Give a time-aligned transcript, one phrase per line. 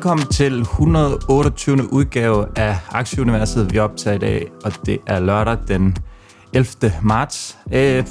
[0.00, 1.92] Velkommen til 128.
[1.92, 5.96] udgave af Aktieuniverset, vi optager i dag, og det er lørdag den
[6.52, 6.92] 11.
[7.02, 7.58] marts.
[7.72, 8.04] Øh,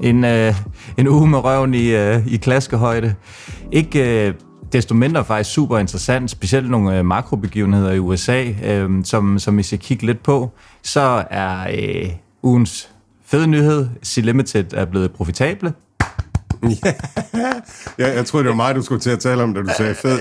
[0.00, 0.54] en, øh,
[0.98, 3.14] en uge med røven i, øh, i klaskehøjde.
[3.72, 4.34] Ikke øh,
[4.72, 9.62] desto mindre faktisk super interessant, specielt nogle øh, makrobegivenheder i USA, øh, som, som vi
[9.62, 10.50] skal kigge lidt på.
[10.82, 12.10] Så er øh,
[12.42, 12.90] ugens
[13.26, 15.72] fede nyhed, C-Limited er blevet profitable.
[16.62, 16.92] Ja,
[18.06, 19.94] jeg, jeg troede, det var mig, du skulle til at tale om, da du sagde
[19.94, 20.20] fed.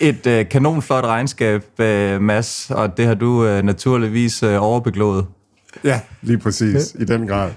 [0.10, 5.26] Et øh, kanonflot regnskab, øh, Mads, og det har du øh, naturligvis øh, overbeglået.
[5.84, 7.50] Ja, lige præcis, i den grad.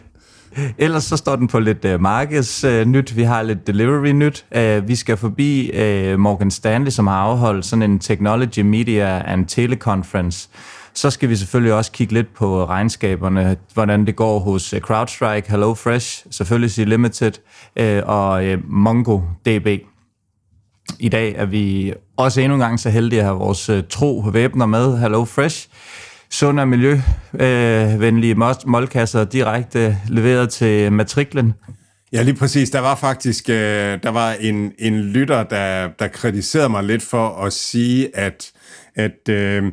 [0.78, 3.12] Ellers så står den på lidt uh, markedsnyt.
[3.12, 4.46] Uh, vi har lidt delivery-nyt.
[4.56, 9.46] Uh, vi skal forbi uh, Morgan Stanley, som har afholdt sådan en Technology Media and
[9.46, 10.50] Teleconference.
[10.96, 15.52] Så skal vi selvfølgelig også kigge lidt på regnskaberne, hvordan det går hos øh, CrowdStrike,
[15.52, 17.32] HelloFresh, selvfølgelig C Limited
[17.76, 19.68] øh, og øh, MongoDB.
[21.00, 24.66] I dag er vi også endnu en gang så heldige at have vores tro væbner
[24.66, 25.68] med, HelloFresh
[26.32, 28.36] Sund og miljøvenlige
[28.66, 31.54] målkasser direkte leveret til matriklen.
[32.14, 32.70] Ja, lige præcis.
[32.70, 37.54] Der var faktisk der var en, en lytter, der, der kritiserede mig lidt for at
[37.54, 38.52] sige, at,
[38.96, 39.64] at øh,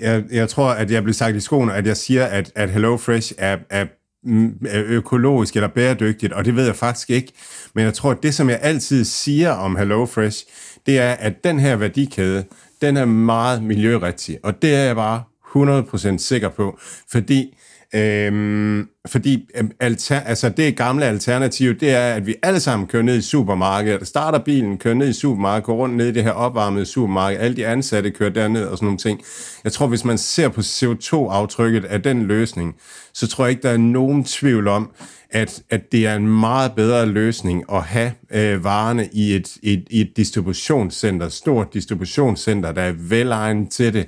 [0.00, 3.32] jeg, jeg tror, at jeg blev sagt i skoene, at jeg siger, at, at HelloFresh
[3.38, 3.86] er, er
[4.24, 7.32] mm, er økologisk eller bæredygtigt, og det ved jeg faktisk ikke.
[7.74, 10.46] Men jeg tror, at det, som jeg altid siger om HelloFresh,
[10.86, 12.44] det er, at den her værdikæde,
[12.80, 15.22] den er meget miljørigtig, og det er jeg bare
[15.56, 16.78] 100% sikker på,
[17.10, 17.56] fordi
[17.94, 23.02] Øhm, fordi øhm, alter, altså det gamle alternativ, det er, at vi alle sammen kører
[23.02, 26.30] ned i supermarkedet, starter bilen, kører ned i supermarkedet, går rundt ned i det her
[26.30, 29.20] opvarmede supermarked, alle de ansatte kører derned og sådan nogle ting.
[29.64, 32.74] Jeg tror, hvis man ser på CO2-aftrykket af den løsning,
[33.12, 34.90] så tror jeg ikke, der er nogen tvivl om,
[35.30, 39.86] at, at det er en meget bedre løsning at have øh, varerne i et, et,
[39.90, 44.06] et distributionscenter, stort distributionscenter, der er velegnet til det,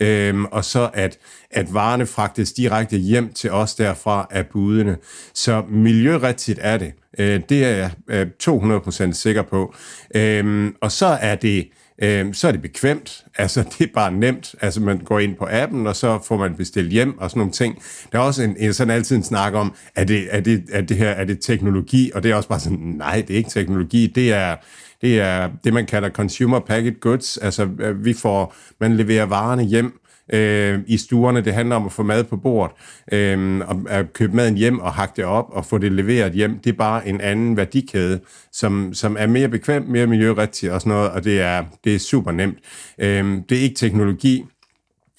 [0.00, 1.18] øhm, og så at,
[1.50, 4.96] at varerne fragtes direkte hjem til os derfra af budene.
[5.34, 6.92] Så miljørigtigt er det.
[7.18, 9.74] Øh, det er jeg øh, 200% sikker på.
[10.14, 11.68] Øhm, og så er det
[12.02, 13.24] øh, så er det bekvemt.
[13.38, 14.54] Altså, det er bare nemt.
[14.60, 17.52] Altså, man går ind på appen, og så får man bestilt hjem og sådan nogle
[17.52, 17.82] ting.
[18.12, 20.80] Der er også en, en sådan altid en snak om, er det, er, det, er
[20.80, 22.10] det her er det teknologi?
[22.14, 24.06] Og det er også bare sådan, nej, det er ikke teknologi.
[24.06, 24.56] Det er,
[25.00, 27.36] det er det, man kalder consumer packaged goods.
[27.36, 30.00] Altså, øh, vi får, man leverer varerne hjem,
[30.32, 31.40] øh, i stuerne.
[31.40, 32.76] Det handler om at få mad på bordet,
[33.12, 36.58] øh, og at købe maden hjem og hakke det op og få det leveret hjem.
[36.58, 38.20] Det er bare en anden værdikæde,
[38.52, 41.98] som, som er mere bekvem, mere miljørigtig og sådan noget, og det er, det er
[41.98, 42.58] super nemt.
[42.98, 44.44] Øh, det er ikke teknologi,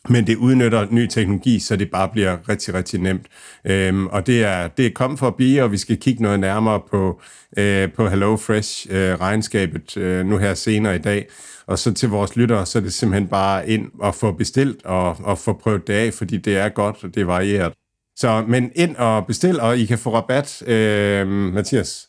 [0.10, 3.26] men det udnytter ny teknologi, så det bare bliver rigtig, rigtig nemt.
[3.66, 6.40] Øhm, og det er, det er kommet for at blive, og vi skal kigge noget
[6.40, 7.22] nærmere på,
[7.58, 11.28] øh, på HelloFresh øh, regnskabet øh, nu her senere i dag.
[11.68, 15.18] Og så til vores lyttere, så er det simpelthen bare ind og få bestilt og,
[15.24, 17.74] og få prøvet det af, fordi det er godt, og det er varieret.
[18.16, 22.08] Så, men ind og bestil, og I kan få rabat, øh, Mathias.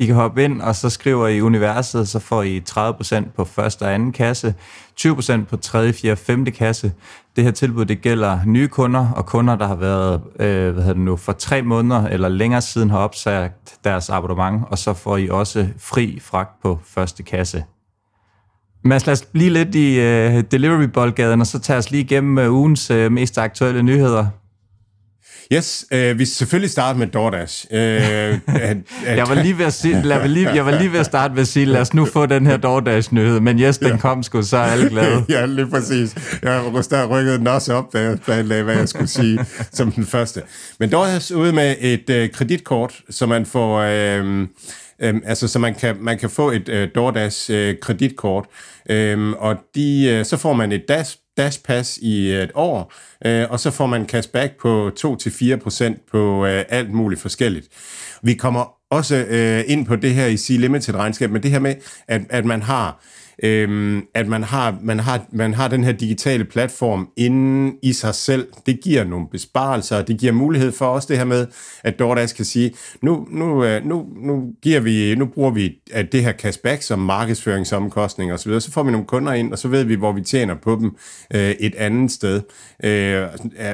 [0.00, 3.82] I kan hoppe ind, og så skriver I universet, så får I 30% på første
[3.82, 4.54] og anden kasse,
[5.00, 6.92] 20% på tredje, fjerde og femte kasse.
[7.36, 10.92] Det her tilbud, det gælder nye kunder, og kunder, der har været øh, hvad hedder
[10.92, 15.16] det nu, for tre måneder eller længere siden har opsagt deres abonnement, og så får
[15.16, 17.64] I også fri fragt på første kasse.
[18.84, 22.52] Mads, lad os blive lidt i øh, delivery-boldgaden, og så tager os lige igennem øh,
[22.52, 24.26] ugens øh, mest aktuelle nyheder.
[25.52, 27.66] Yes, øh, vi selvfølgelig starte med DoorDash.
[27.70, 31.00] Øh, at, at, jeg, var lige ved at sige, lad lige, jeg var lige ved
[31.00, 33.88] at starte med at sige, lad os nu få den her DoorDash-nyhed, men yes, den
[33.88, 33.96] ja.
[33.96, 35.24] kom sgu, så er alle glade.
[35.28, 36.38] ja, lige præcis.
[36.42, 39.40] Jeg var stadig rykket den også op, da jeg planlagde, hvad jeg skulle sige
[39.72, 40.42] som den første.
[40.78, 43.80] Men DoorDash ude med et øh, kreditkort, så man får...
[43.80, 44.46] Øh,
[45.02, 48.44] Øhm, altså, så man kan, man kan få et øh, DoorDash øh, kreditkort,
[48.90, 52.92] øhm, og de, øh, så får man et Dash, Dash Pass i øh, et år,
[53.24, 57.66] øh, og så får man cashback på 2-4% på øh, alt muligt forskelligt.
[58.22, 61.74] Vi kommer også øh, ind på det her i C-Limited regnskab, men det her med,
[62.08, 63.04] at, at man har
[63.42, 68.14] øhm, at man har, man, har, man har den her digitale platform inden i sig
[68.14, 68.48] selv.
[68.66, 71.46] Det giver nogle besparelser, det giver mulighed for også det her med,
[71.84, 72.72] at DoorDash kan sige,
[73.02, 76.98] nu, nu, øh, nu, nu, giver vi, nu bruger vi at det her cashback som
[76.98, 80.20] markedsføringsomkostning osv., så, så får vi nogle kunder ind, og så ved vi, hvor vi
[80.20, 80.96] tjener på dem
[81.34, 82.42] øh, et andet sted.
[82.84, 83.26] Øh,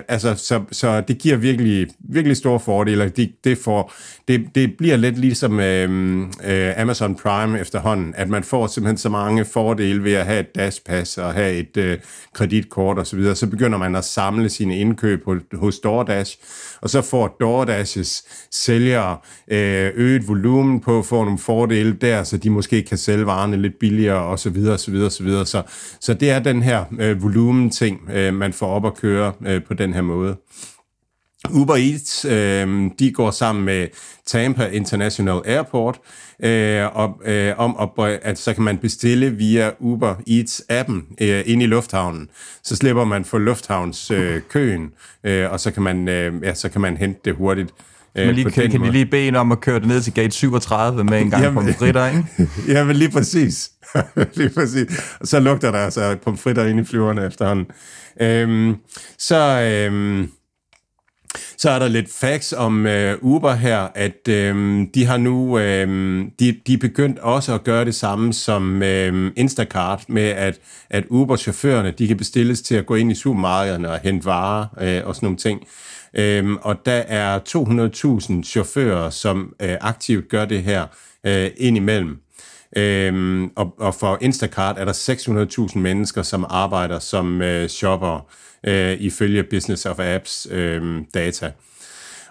[0.09, 3.09] altså, så, så det giver virkelig, virkelig store fordele.
[3.09, 3.93] Det, det, får,
[4.29, 9.09] det, det bliver lidt ligesom øh, øh, Amazon Prime efterhånden, at man får simpelthen så
[9.09, 11.99] mange fordele ved at have et dashpass og have et øh,
[12.35, 13.35] kreditkort osv., så, videre.
[13.35, 16.39] så begynder man at samle sine indkøb hos DoorDash,
[16.81, 19.19] og så får DoorDash's sælgere
[19.49, 23.79] øh, øget volumen på, får nogle fordele der, så de måske kan sælge varerne lidt
[23.79, 25.47] billigere og så videre, så videre, så videre.
[25.47, 25.63] Så,
[26.01, 29.75] så det er den her øh, volumen-ting, øh, man får op at køre øh, på
[29.75, 30.37] den her måde.
[31.51, 33.89] Uber Eats, øh, de går sammen med
[34.27, 35.99] Tampa International Airport
[36.43, 41.63] øh, og, øh, om, at, at så kan man bestille via Uber Eats-appen øh, ind
[41.63, 42.29] i lufthavnen.
[42.63, 44.93] Så slipper man for lufthavnskøen, øh, køen,
[45.25, 47.71] øh, og så kan, man, øh, ja, så kan man hente det hurtigt.
[48.17, 50.15] Øh, men lige, kan, kan de lige bede en om at køre det ned til
[50.15, 52.25] gate 37 med en gang Jamen, pomfritter, ikke?
[52.75, 53.71] ja, men lige præcis.
[54.37, 54.87] lige præcis.
[55.21, 57.67] Og så lugter der altså pomfritter ind i flyverne efterhånden.
[58.21, 58.77] Øhm,
[59.19, 59.61] så...
[59.61, 60.31] Øhm,
[61.59, 65.89] så er der lidt facts om øh, Uber her, at øh, de har nu, øh,
[66.41, 70.59] de, de er begyndt også at gøre det samme som øh, Instacart, med at,
[70.91, 75.07] at Uber-chaufførerne, de kan bestilles til at gå ind i supermarkederne og hente varer øh,
[75.07, 75.67] og sådan nogle ting.
[76.15, 80.87] Øh, og der er 200.000 chauffører, som øh, aktivt gør det her
[81.27, 82.19] øh, indimellem.
[82.77, 84.93] Øhm, og, og for Instacart er der
[85.73, 88.29] 600.000 mennesker, som arbejder som øh, shopper
[88.67, 91.51] øh, ifølge Business of Apps øh, data.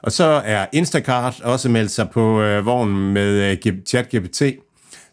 [0.02, 4.42] Og så er Instacart også meldt sig på øh, vognen med øh, ChatGPT.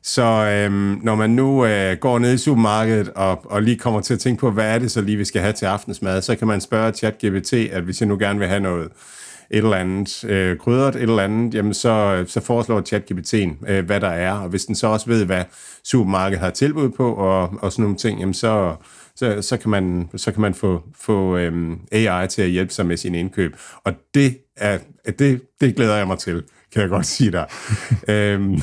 [0.02, 0.72] Så øh,
[1.02, 4.40] når man nu øh, går ned i supermarkedet og, og lige kommer til at tænke
[4.40, 6.92] på, hvad er det så lige, vi skal have til aftensmad, så kan man spørge
[6.92, 8.88] ChatGPT, at hvis jeg nu gerne vil have noget
[9.50, 13.86] et eller andet øh, krydret, et eller andet, jamen så, øh, så foreslår ChatGPT'en, øh,
[13.86, 15.44] hvad der er, og hvis den så også ved, hvad
[15.84, 18.76] supermarkedet har tilbud på, og, og sådan nogle ting, jamen så,
[19.16, 22.86] så, så kan man, så kan man få, få øhm, AI til at hjælpe sig
[22.86, 23.56] med sin indkøb.
[23.84, 24.78] Og det, er,
[25.18, 26.42] det, det glæder jeg mig til,
[26.72, 27.46] kan jeg godt sige dig.
[28.14, 28.60] øhm,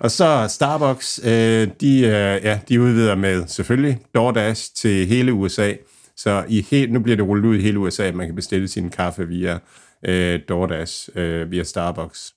[0.00, 5.72] og så Starbucks, øh, de, øh, ja, de udvider med selvfølgelig DoorDash til hele USA.
[6.16, 8.68] Så i helt, nu bliver det rullet ud i hele USA, at man kan bestille
[8.68, 9.58] sin kaffe via
[10.06, 12.34] øh, DoorDash, øh, via Starbucks.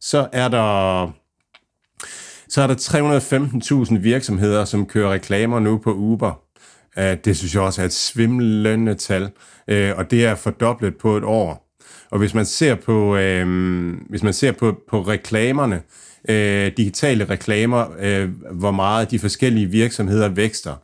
[0.00, 1.10] Så er der
[2.48, 2.74] så er der
[3.94, 6.49] 315.000 virksomheder, som kører reklamer nu på Uber.
[6.96, 9.30] Det synes jeg også er et svimlende tal,
[9.68, 11.70] øh, og det er fordoblet på et år.
[12.10, 13.46] Og hvis man ser på, øh,
[14.08, 15.82] hvis man ser på, på reklamerne,
[16.28, 20.74] øh, digitale reklamer, øh, hvor meget de forskellige virksomheder vækster,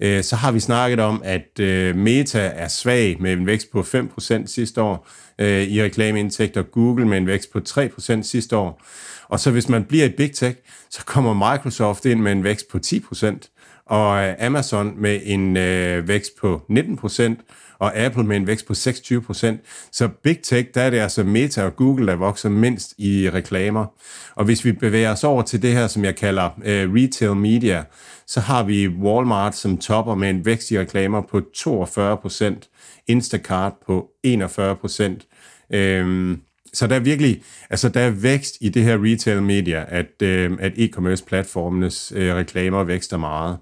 [0.00, 3.80] øh, så har vi snakket om, at øh, Meta er svag med en vækst på
[3.80, 5.08] 5% sidste år
[5.38, 8.82] øh, i reklameindtægter, Google med en vækst på 3% sidste år.
[9.28, 10.56] Og så hvis man bliver i Big Tech,
[10.90, 13.57] så kommer Microsoft ind med en vækst på 10%
[13.88, 17.34] og øh, Amazon med en øh, vækst på 19%,
[17.78, 19.46] og Apple med en vækst på 26%.
[19.92, 23.86] Så Big Tech, der er det altså Meta og Google, der vokser mindst i reklamer.
[24.34, 27.84] Og hvis vi bevæger os over til det her, som jeg kalder øh, retail media,
[28.26, 34.10] så har vi Walmart som topper med en vækst i reklamer på 42%, Instacart på
[34.26, 35.74] 41%.
[35.76, 36.40] Øhm,
[36.72, 40.58] så der er virkelig, altså der er vækst i det her retail media, at, øh,
[40.60, 43.58] at e-commerce platformenes øh, reklamer vækster meget.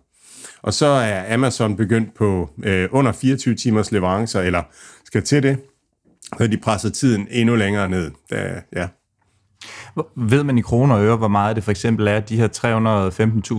[0.66, 4.62] Og så er Amazon begyndt på øh, under 24 timers leverancer, eller
[5.04, 5.58] skal til det,
[6.38, 8.10] så de presser tiden endnu længere ned.
[8.30, 8.88] Da, ja.
[10.16, 12.48] Ved man i kroner og øre, hvor meget det for eksempel er, de her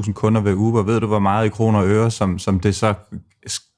[0.06, 2.76] 315.000 kunder ved Uber, ved du, hvor meget i kroner og øre, som, som det
[2.76, 2.94] så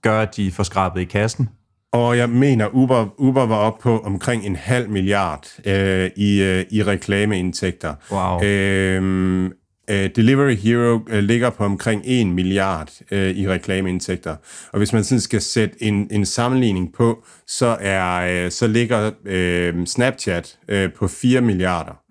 [0.01, 1.49] gør, at de får skrabet i kassen?
[1.91, 6.65] Og jeg mener, Uber, Uber var op på omkring en halv milliard øh, i, øh,
[6.71, 7.93] i reklameindtægter.
[8.11, 8.43] Wow.
[9.89, 14.35] Øh, Delivery Hero øh, ligger på omkring 1 milliard øh, i reklameindtægter.
[14.71, 19.11] Og hvis man sådan skal sætte en, en sammenligning på, så, er, øh, så ligger
[19.25, 20.57] uh, Snapchat
[20.95, 22.08] på 4 milliarder.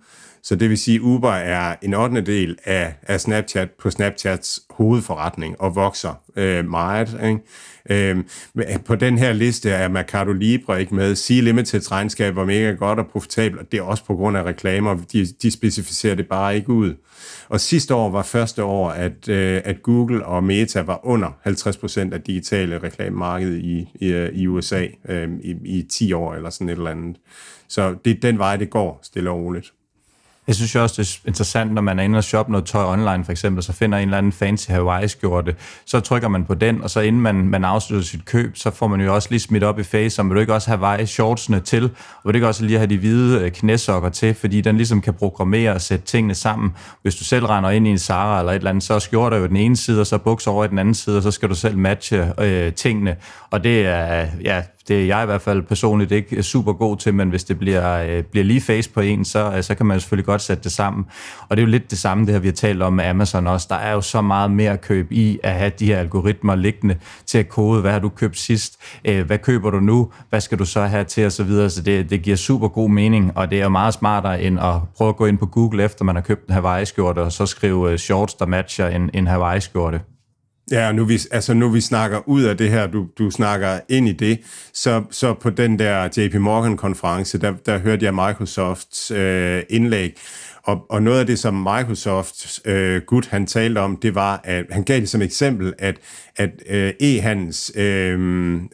[0.48, 2.20] Så det vil sige, Uber er en 8.
[2.20, 7.20] del af, af Snapchat på Snapchats hovedforretning og vokser øh, meget.
[7.24, 8.10] Ikke?
[8.10, 8.24] Øhm,
[8.56, 11.14] øh, på den her liste er Mercado Libre ikke med.
[11.14, 14.42] Sea Limiteds regnskab var mega godt og profitabelt, og det er også på grund af
[14.42, 14.96] reklamer.
[15.12, 16.94] De, de specificerer det bare ikke ud.
[17.48, 22.14] Og sidste år var første år, at, øh, at Google og Meta var under 50%
[22.14, 26.76] af digitale reklamemarkedet i, i, i USA øh, i, i 10 år eller sådan et
[26.76, 27.16] eller andet.
[27.68, 29.72] Så det er den vej, det går, stille og roligt.
[30.48, 32.92] Jeg synes jo også, det er interessant, når man er inde og shoppe noget tøj
[32.92, 35.54] online for eksempel, så finder en eller anden fancy Hawaii-skjorte,
[35.86, 38.86] så trykker man på den, og så inden man, man afslutter sit køb, så får
[38.86, 41.60] man jo også lige smidt op i face, om vil du ikke også have Hawaii-shortsene
[41.60, 41.90] til, og
[42.24, 45.14] vil du ikke også lige have de hvide øh, knæsokker til, fordi den ligesom kan
[45.14, 46.74] programmere og sætte tingene sammen.
[47.02, 49.36] Hvis du selv render ind i en Zara eller et eller andet, så er skjorter
[49.36, 51.48] jo den ene side, og så bukser over i den anden side, og så skal
[51.48, 53.16] du selv matche øh, tingene,
[53.50, 57.14] og det er, ja, det er jeg i hvert fald personligt ikke super god til,
[57.14, 60.00] men hvis det bliver, øh, bliver lige face på en, så, øh, så kan man
[60.00, 61.06] selvfølgelig godt sætte det sammen.
[61.48, 63.46] Og det er jo lidt det samme, det her vi har talt om med Amazon
[63.46, 63.66] også.
[63.70, 67.38] Der er jo så meget mere køb i at have de her algoritmer liggende til
[67.38, 70.64] at kode, hvad har du købt sidst, øh, hvad køber du nu, hvad skal du
[70.64, 71.30] så have til osv.
[71.30, 71.70] Så, videre.
[71.70, 74.74] så det, det giver super god mening, og det er jo meget smartere end at
[74.96, 77.98] prøve at gå ind på Google efter man har købt en Hawaii-skjorte, og så skrive
[77.98, 80.00] shorts, der matcher en, en Hawaii-skjorte.
[80.70, 84.08] Ja, nu vi, altså nu vi snakker ud af det her, du, du snakker ind
[84.08, 84.38] i det,
[84.72, 90.18] så, så på den der JP Morgan-konference, der, der hørte jeg Microsofts øh, indlæg,
[90.68, 94.64] og, og noget af det, som Microsoft øh, Gut han talte om, det var, at
[94.70, 95.96] han gav det som eksempel, at,
[96.36, 98.18] at øh, e-handels øh,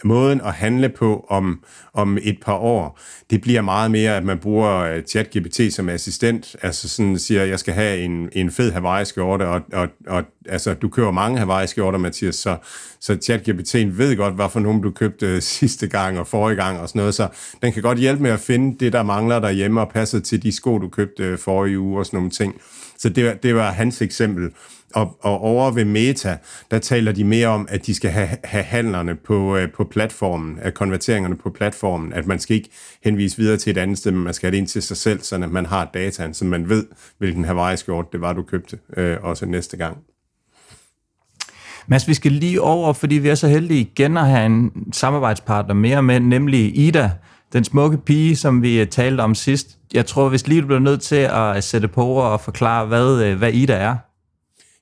[0.04, 4.38] måden at handle på om, om et par år, det bliver meget mere, at man
[4.38, 9.42] bruger øh, ChatGPT som assistent, altså sådan siger, jeg skal have en, en fed Hawaii-skjorte,
[9.48, 12.56] og, og, og altså, du køber mange Hawaii-skjorter, Mathias, så,
[13.00, 16.78] så ChatGPT ved godt, hvad for nogen du købte øh, sidste gang og forrige gang
[16.78, 17.28] og sådan noget, så
[17.62, 20.52] den kan godt hjælpe med at finde det, der mangler derhjemme og passer til de
[20.52, 22.60] sko, du købte øh, forrige uge og sådan nogle ting.
[22.98, 24.50] Så det, det var hans eksempel.
[24.94, 26.36] Og, og over ved Meta,
[26.70, 30.58] der taler de mere om, at de skal have, have handlerne på, øh, på platformen,
[30.62, 32.70] at konverteringerne på platformen, at man skal ikke
[33.04, 35.22] henvise videre til et andet sted, men man skal have det ind til sig selv,
[35.22, 36.86] så at man har dataen, så man ved,
[37.18, 39.96] hvilken Hawaii-skjort det var, du købte, øh, også næste gang.
[41.86, 45.74] Mads, vi skal lige over, fordi vi er så heldige igen at have en samarbejdspartner
[45.74, 47.10] mere med, nemlig Ida,
[47.54, 49.68] den smukke pige, som vi øh, talte om sidst.
[49.92, 53.22] Jeg tror, hvis lige du bliver nødt til at øh, sætte på og forklare, hvad,
[53.22, 53.96] øh, hvad Ida er.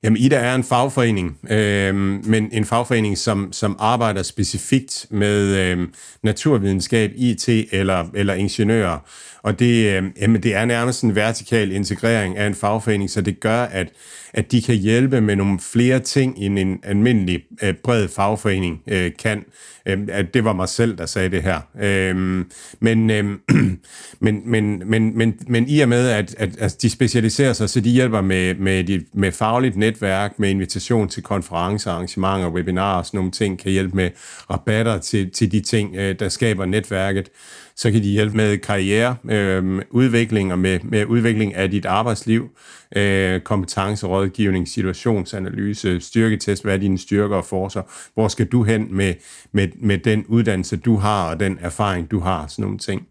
[0.03, 5.87] Jamen, Ida er en fagforening, øh, men en fagforening, som, som arbejder specifikt med øh,
[6.23, 8.99] naturvidenskab, IT eller, eller ingeniører.
[9.43, 13.39] Og det, øh, jamen, det er nærmest en vertikal integrering af en fagforening, så det
[13.39, 13.87] gør, at
[14.33, 19.11] at de kan hjælpe med nogle flere ting, end en almindelig øh, bred fagforening øh,
[19.19, 19.43] kan.
[19.85, 21.61] Øh, at det var mig selv, der sagde det her.
[21.81, 22.45] Øh,
[22.79, 23.23] men, øh,
[24.25, 27.79] men, men, men, men, men i og med, at, at, at de specialiserer sig, så
[27.79, 33.05] de hjælper med, med, de, med fagligt netværk, med invitation til konferencer, arrangementer, webinarer og
[33.05, 34.09] sådan nogle ting, kan hjælpe med
[34.49, 37.29] rabatter til, til de ting, øh, der skaber netværket
[37.75, 42.49] så kan de hjælpe med karriere, øh, udvikling og med, med udvikling af dit arbejdsliv,
[42.95, 47.81] øh, kompetencerådgivning, situationsanalyse, styrketest, hvad er dine styrker og forser,
[48.13, 49.13] hvor skal du hen med,
[49.51, 53.07] med, med den uddannelse, du har, og den erfaring, du har, sådan nogle ting.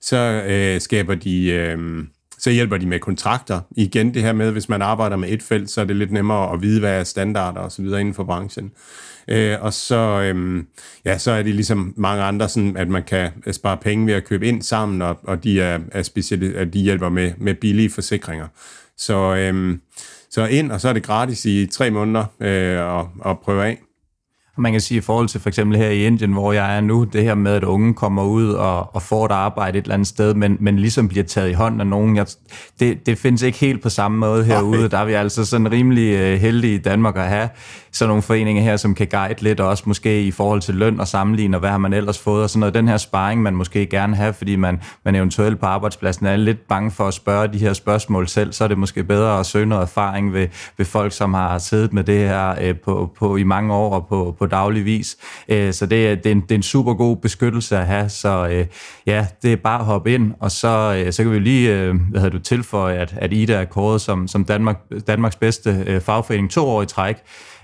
[0.00, 0.16] Så
[0.48, 1.46] øh, skaber de...
[1.46, 2.04] Øh,
[2.38, 3.60] så hjælper de med kontrakter.
[3.76, 6.52] Igen det her med, hvis man arbejder med et felt, så er det lidt nemmere
[6.52, 8.72] at vide, hvad er standarder og så videre inden for branchen.
[9.28, 10.64] Øh, og så, øh,
[11.04, 14.14] ja, så er det ligesom mange andre, sådan, at man kan øh, spare penge ved
[14.14, 17.54] at købe ind sammen, og, og de, er, er specielle, at de hjælper med, med
[17.54, 18.46] billige forsikringer.
[18.96, 19.78] Så, øh,
[20.30, 23.78] så ind, og så er det gratis i tre måneder øh, at, at prøve af.
[24.56, 27.04] Man kan sige i forhold til for eksempel her i Indien, hvor jeg er nu,
[27.04, 30.08] det her med, at unge kommer ud og, og får et arbejde et eller andet
[30.08, 32.16] sted, men, men ligesom bliver taget i hånden af nogen.
[32.16, 32.26] Jeg,
[32.80, 34.78] det, det findes ikke helt på samme måde herude.
[34.78, 34.90] Okay.
[34.90, 37.48] Der er vi altså sådan rimelig uh, heldige i Danmark at have
[37.92, 41.00] sådan nogle foreninger her, som kan guide lidt, og også måske i forhold til løn
[41.00, 42.74] og sammenligne, og hvad har man ellers fået, og sådan noget.
[42.74, 46.68] Den her sparring, man måske gerne have, fordi man, man eventuelt på arbejdspladsen er lidt
[46.68, 49.66] bange for at spørge de her spørgsmål selv, så er det måske bedre at søge
[49.66, 53.42] noget erfaring ved, ved folk, som har siddet med det her øh, på, på, i
[53.42, 55.16] mange år og på, på daglig vis.
[55.48, 58.48] Øh, så det, det, er en, det er en super god beskyttelse at have, så
[58.50, 58.66] øh,
[59.06, 61.94] ja, det er bare at hoppe ind, og så, øh, så kan vi lige øh,
[62.10, 66.00] hvad hedder du, tilføje, at, at Ida er kåret som, som Danmark, Danmarks bedste øh,
[66.00, 67.16] fagforening to år i træk.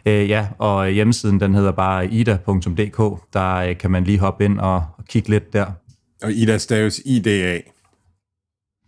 [0.07, 3.23] Øh, ja, og hjemmesiden den hedder bare ida.dk.
[3.33, 5.67] Der øh, kan man lige hoppe ind og, og kigge lidt der.
[6.23, 7.61] Og Ida staves IDA.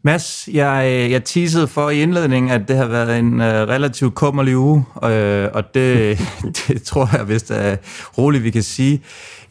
[0.03, 4.57] Mads, jeg, jeg teasede for i indledningen, at det har været en uh, relativt kummerlig
[4.57, 6.19] uge, øh, og det,
[6.69, 7.77] det tror jeg vist er
[8.19, 9.03] roligt, vi kan sige.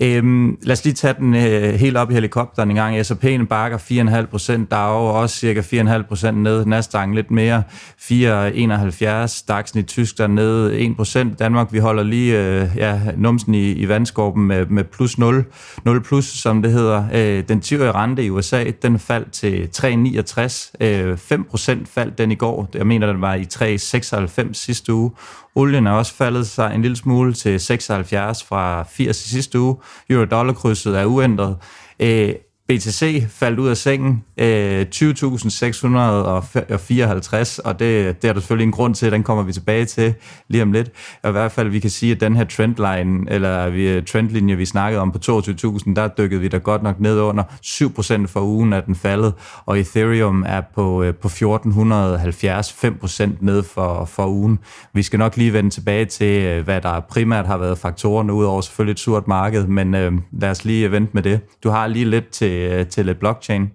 [0.02, 3.06] Øhm, lad os lige tage den øh, helt op i helikopteren en gang.
[3.06, 6.66] S&P'en bakker 4,5 procent, der er også cirka 4,5 procent ned.
[6.66, 7.64] Nasdaq lidt mere,
[8.02, 9.44] 4,71.
[9.52, 11.40] DAX'en i Tyskland ned 1 procent.
[11.40, 15.46] Danmark, vi holder lige øh, ja, numsen i, i vandskorben med, med plus 0,
[15.86, 17.04] 0 plus, som det hedder.
[17.14, 20.86] Øh, den 10-årige rente i USA, den faldt til 3,69.
[20.86, 22.70] Øh, 5 procent faldt den i går.
[22.74, 25.12] Jeg mener, den var i 3,96 sidste uge.
[25.56, 29.76] Olien er også faldet sig en lille smule til 76 fra 80 i sidste uge.
[30.10, 31.58] Euro-dollar-krydset er uændret.
[32.00, 32.34] Øh,
[32.70, 38.96] BTC faldt ud af sengen, øh, 20.654, og det, det er der selvfølgelig en grund
[38.96, 40.14] til, den kommer vi tilbage til
[40.48, 40.92] lige om lidt.
[41.24, 44.66] Og i hvert fald, vi kan sige, at den her trendline, eller vi, trendlinje, vi
[44.66, 48.74] snakkede om på 22.000, der dykkede vi da godt nok ned under 7% for ugen,
[48.74, 49.34] at den faldet,
[49.66, 54.60] og Ethereum er på, øh, på 1470, 5% ned for, for ugen.
[54.94, 58.62] Vi skal nok lige vende tilbage til, øh, hvad der primært har været faktorerne, udover
[58.62, 61.40] selvfølgelig et surt marked, men øh, lad os lige vente med det.
[61.64, 63.70] Du har lige lidt til Øh, til, til blockchain?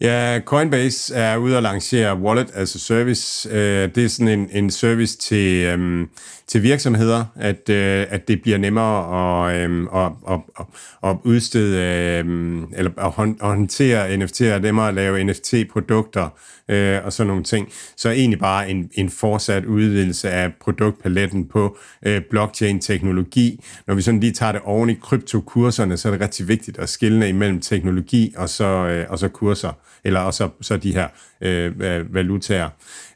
[0.00, 3.48] Ja, Coinbase er ude at lancere Wallet as a Service.
[3.48, 6.08] Øh, det er sådan en, en service til, øhm,
[6.48, 10.66] til virksomheder, at, øh, at det bliver nemmere at, øh, at, at, at,
[11.10, 16.28] at udstede øh, eller at håndtere NFT'er, nemmere at lave NFT-produkter
[16.68, 17.68] øh, og sådan nogle ting.
[17.96, 23.64] Så egentlig bare en, en fortsat udvidelse af produktpaletten på øh, blockchain-teknologi.
[23.86, 26.88] Når vi sådan lige tager det oven i kryptokurserne, så er det rigtig vigtigt at
[26.88, 29.72] skille imellem teknologi og så, øh, og så kurser,
[30.04, 31.08] eller og så, så de her
[31.40, 32.68] øh, øh valutaer.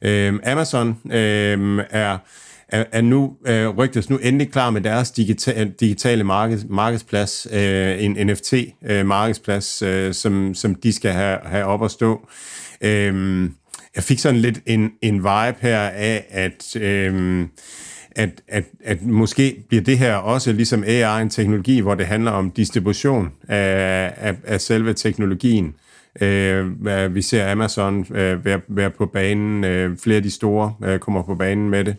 [0.02, 2.18] Øh, Amazon øh, er
[2.72, 8.04] er, er nu øh, rygtes nu endelig klar med deres digita- digitale marked, markedsplads, øh,
[8.04, 12.28] en NFT-markedsplads, øh, øh, som, som de skal have, have op at stå.
[12.80, 13.42] Øh,
[13.96, 16.76] jeg fik sådan lidt en, en vibe her af, at...
[16.76, 17.46] Øh,
[18.16, 22.30] at, at, at måske bliver det her også ligesom AI en teknologi, hvor det handler
[22.30, 25.74] om distribution af, af, af selve teknologien.
[26.20, 30.98] Øh, vi ser Amazon øh, være, være på banen, øh, flere af de store øh,
[30.98, 31.96] kommer på banen med det.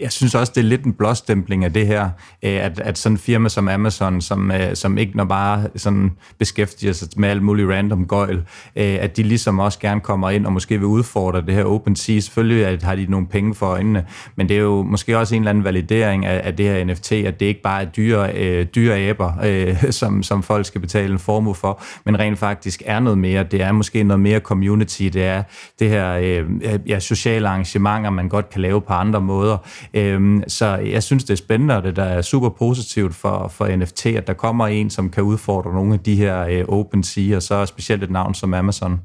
[0.00, 2.04] Jeg synes også, det er lidt en blåstempling af det her,
[2.42, 6.10] øh, at, at sådan en firma som Amazon, som, øh, som ikke når bare sådan
[6.38, 8.36] beskæftiger sig med alt muligt random gøjl,
[8.76, 11.96] øh, at de ligesom også gerne kommer ind og måske vil udfordre det her open
[11.96, 12.20] sea.
[12.20, 15.50] Selvfølgelig har de nogle penge for øjnene, men det er jo måske også en eller
[15.50, 19.32] anden validering af, af det her NFT, at det ikke bare er dyre, dyre æber,
[19.90, 23.42] som, som folk skal betale en formue for, men rent faktisk er noget mere.
[23.42, 25.42] Det er måske noget mere community, det er
[25.78, 26.14] det her
[26.86, 29.58] ja, sociale arrangementer, man godt kan lave på andre måder
[29.94, 33.76] Øhm, så jeg synes, det er spændende, og det der er super positivt for, for
[33.76, 37.42] NFT, at der kommer en, som kan udfordre nogle af de her øh, OpenSea, og
[37.42, 39.00] så specielt et navn som Amazon.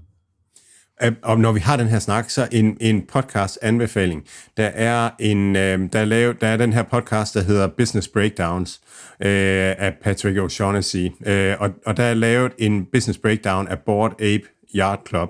[1.03, 4.23] Øhm, og når vi har den her snak, så en, en podcast-anbefaling.
[4.57, 8.07] Der er, en, øh, der, er lavet, der er den her podcast, der hedder Business
[8.07, 8.81] Breakdowns
[9.21, 11.29] øh, af Patrick O'Shaughnessy.
[11.29, 14.43] Øh, og, og der er lavet en business breakdown af Board Ape
[14.75, 15.29] Yard Club.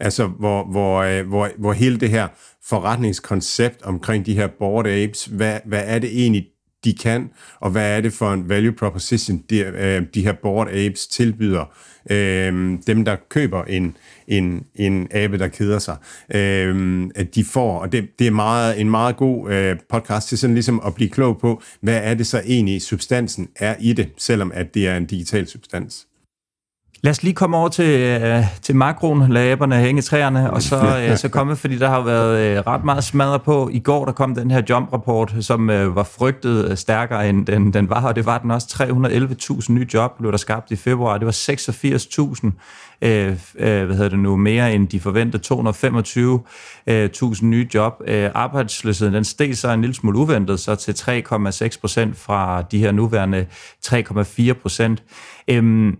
[0.00, 2.28] Altså, hvor, hvor, øh, hvor, hvor hele det her
[2.68, 5.24] forretningskoncept omkring de her board apes.
[5.24, 6.46] Hvad, hvad er det egentlig,
[6.84, 10.68] de kan, og hvad er det for en value proposition, de, øh, de her board
[10.68, 11.64] apes tilbyder
[12.10, 13.96] øh, dem, der køber en,
[14.28, 15.96] en, en abe, der keder sig,
[16.34, 17.78] øh, at de får.
[17.78, 21.10] Og det, det er meget, en meget god øh, podcast til sådan ligesom at blive
[21.10, 24.96] klog på, hvad er det så egentlig substansen er i det, selvom at det er
[24.96, 26.07] en digital substans.
[27.02, 30.76] Lad os lige komme over til, øh, til makroen, lade æberne hænge træerne, og så,
[31.10, 33.68] øh, så komme, fordi der har været øh, ret meget smadret på.
[33.72, 37.72] I går der kom den her jump-rapport, som øh, var frygtet øh, stærkere, end den,
[37.72, 38.66] den var, og det var den også.
[39.62, 41.18] 311.000 nye job blev der skabt i februar.
[41.18, 42.50] Det var 86.000
[43.02, 48.02] øh, øh, hvad hedder det nu, mere end de forventede 225.000 øh, nye job.
[48.06, 52.78] Øh, arbejdsløsheden den steg så en lille smule uventet, så til 3,6 procent fra de
[52.78, 53.46] her nuværende
[53.86, 55.02] 3,4 procent.
[55.48, 55.98] Øhm,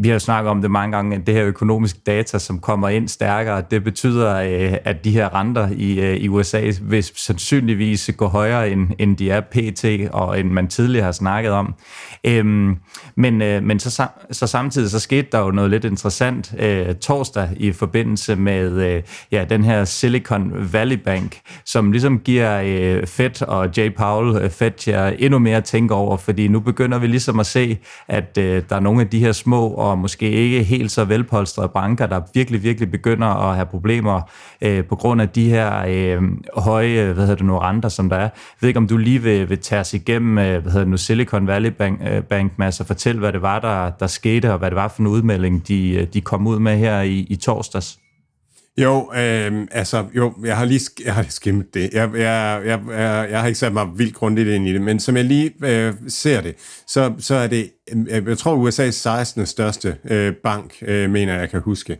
[0.00, 2.88] vi har jo snakket om det mange gange, at det her økonomiske data, som kommer
[2.88, 8.10] ind stærkere, det betyder, øh, at de her renter i, øh, i USA vil sandsynligvis
[8.16, 11.74] gå højere, end, end de er pt, og end man tidligere har snakket om.
[12.24, 12.76] Øhm,
[13.16, 16.54] men øh, men så, så samtidig så skete der jo noget lidt interessant
[17.00, 23.68] torsdag i forbindelse med ja, den her Silicon Valley Bank, som ligesom giver Fed og
[23.76, 27.78] Jay Powell, Fed, endnu mere at tænke over, fordi nu begynder vi ligesom at se,
[28.08, 32.06] at der er nogle af de her små og måske ikke helt så velpolstrede banker,
[32.06, 34.20] der virkelig, virkelig begynder at have problemer
[34.60, 36.22] øh, på grund af de her øh,
[36.56, 38.20] høje, hvad hedder det nu, renter, som der er.
[38.20, 40.88] Jeg ved ikke, om du lige vil, vil tage os igennem, øh, hvad hedder det
[40.88, 44.52] nu, Silicon Valley Bank, øh, Bank Mads, og fortælle, hvad det var, der, der skete,
[44.52, 47.26] og hvad det var for en udmelding, de, øh, de kom ud med her i,
[47.30, 47.98] i torsdags.
[48.78, 51.90] Jo, øh, altså, jo, jeg har lige jeg har skimmet det.
[51.92, 55.00] Jeg, jeg, jeg, jeg, jeg har ikke sat mig vildt grundigt ind i det, men
[55.00, 56.54] som jeg lige øh, ser det,
[56.86, 59.46] så, så er det, øh, jeg tror, USA's 16.
[59.46, 61.98] største øh, bank, øh, mener jeg, kan huske.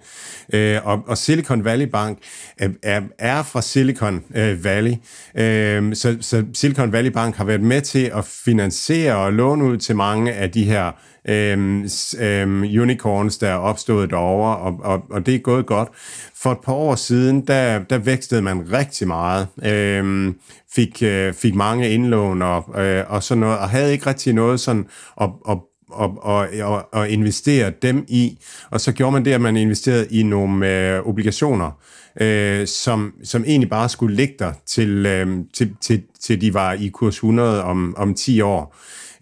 [0.53, 2.19] Øh, og, og Silicon Valley Bank
[2.59, 4.95] er, er, er fra Silicon øh, Valley,
[5.35, 9.77] øh, så, så Silicon Valley Bank har været med til at finansiere og låne ud
[9.77, 10.93] til mange af de her
[11.29, 11.89] øhm,
[12.21, 15.89] øhm, unicorns, der er opstået derovre, og, og, og det er gået godt.
[16.43, 20.35] For et par år siden, der, der vækstede man rigtig meget, øhm,
[20.75, 24.61] fik, øh, fik mange indlån og, øh, og sådan noget, og havde ikke rigtig noget
[24.61, 24.87] sådan
[25.21, 25.59] at, at
[25.91, 28.39] og, og, og, og investere dem i.
[28.71, 31.71] Og så gjorde man det, at man investerede i nogle øh, obligationer,
[32.21, 36.73] øh, som, som egentlig bare skulle ligge der til, øh, til, til, til de var
[36.73, 38.77] i kurs 100 om, om 10 år.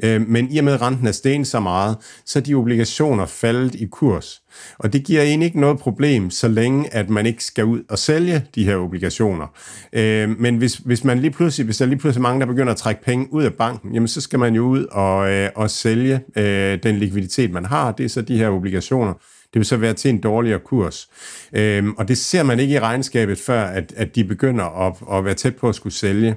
[0.05, 3.27] Øh, men i og med, at renten er sten så meget, så er de obligationer
[3.27, 4.43] faldet i kurs.
[4.79, 7.99] Og det giver egentlig ikke noget problem, så længe at man ikke skal ud og
[7.99, 9.47] sælge de her obligationer.
[9.93, 12.73] Øh, men hvis, hvis, man lige pludselig, hvis der lige pludselig er mange, der begynder
[12.73, 15.71] at trække penge ud af banken, jamen så skal man jo ud og, øh, og
[15.71, 17.93] sælge øh, den likviditet, man har.
[17.93, 19.13] Det er så de her obligationer.
[19.57, 21.09] Det vil så være til en dårligere kurs.
[21.53, 25.25] Øhm, og det ser man ikke i regnskabet, før at, at de begynder at, at
[25.25, 26.37] være tæt på at skulle sælge.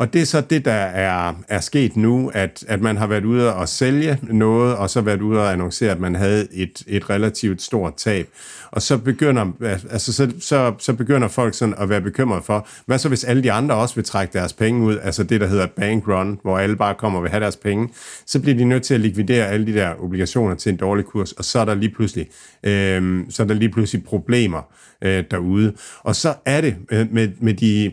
[0.00, 3.24] Og det er så det, der er, er sket nu, at, at man har været
[3.24, 7.10] ude og sælge noget, og så været ude og annoncere, at man havde et, et
[7.10, 8.28] relativt stort tab.
[8.70, 9.46] Og så begynder,
[9.90, 13.42] altså, så, så, så begynder folk sådan at være bekymret for, hvad så hvis alle
[13.42, 16.58] de andre også vil trække deres penge ud, altså det, der hedder bank run, hvor
[16.58, 17.88] alle bare kommer og vil have deres penge,
[18.26, 21.32] så bliver de nødt til at likvidere alle de der obligationer til en dårlig kurs,
[21.32, 22.26] og så er der lige pludselig,
[22.62, 24.62] øh, så er der lige pludselig problemer
[25.04, 25.72] øh, derude.
[26.02, 27.92] Og så er det øh, med, med de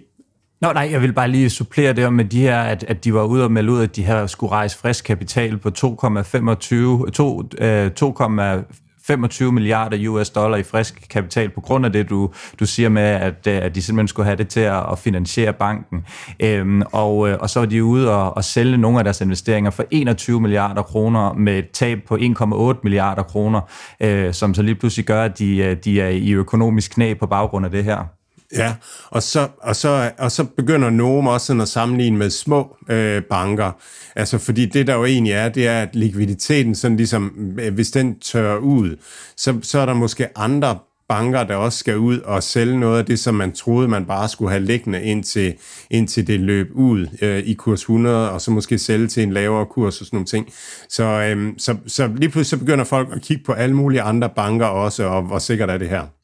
[0.62, 3.24] Nå nej, jeg vil bare lige supplere det med de her, at, at de var
[3.24, 7.92] ude og melde ud, at de her skulle rejse frisk kapital på 2,25 2, øh,
[8.00, 13.02] 2,25 milliarder US dollar i frisk kapital på grund af det, du, du siger med,
[13.02, 16.06] at, øh, at de simpelthen skulle have det til at, at finansiere banken.
[16.40, 19.72] Øhm, og, øh, og så var de ude og, og sælge nogle af deres investeringer
[19.72, 23.62] for 21 milliarder kroner med et tab på 1,8 milliarder kroner,
[24.02, 27.28] øh, som så lige pludselig gør, at de, øh, de er i økonomisk knæ på
[27.28, 28.17] baggrund af det her.
[28.54, 28.76] Ja,
[29.10, 33.24] og så, og så, og så begynder nogen også sådan at sammenligne med små øh,
[33.24, 33.72] banker.
[34.16, 37.92] Altså fordi det der jo egentlig er, det er, at likviditeten sådan ligesom, øh, hvis
[37.92, 38.96] den tørrer ud,
[39.38, 40.78] så, så er der måske andre
[41.10, 44.30] banker, der også skal ud og sælge noget af det, som man troede, man bare
[44.30, 45.54] skulle have liggende indtil,
[45.90, 49.66] indtil det løb ud øh, i kurs 100, og så måske sælge til en lavere
[49.66, 50.50] kurs og sådan nogle ting.
[50.90, 54.30] Så, øh, så, så lige pludselig så begynder folk at kigge på alle mulige andre
[54.36, 56.17] banker også, og hvor sikkert er det her.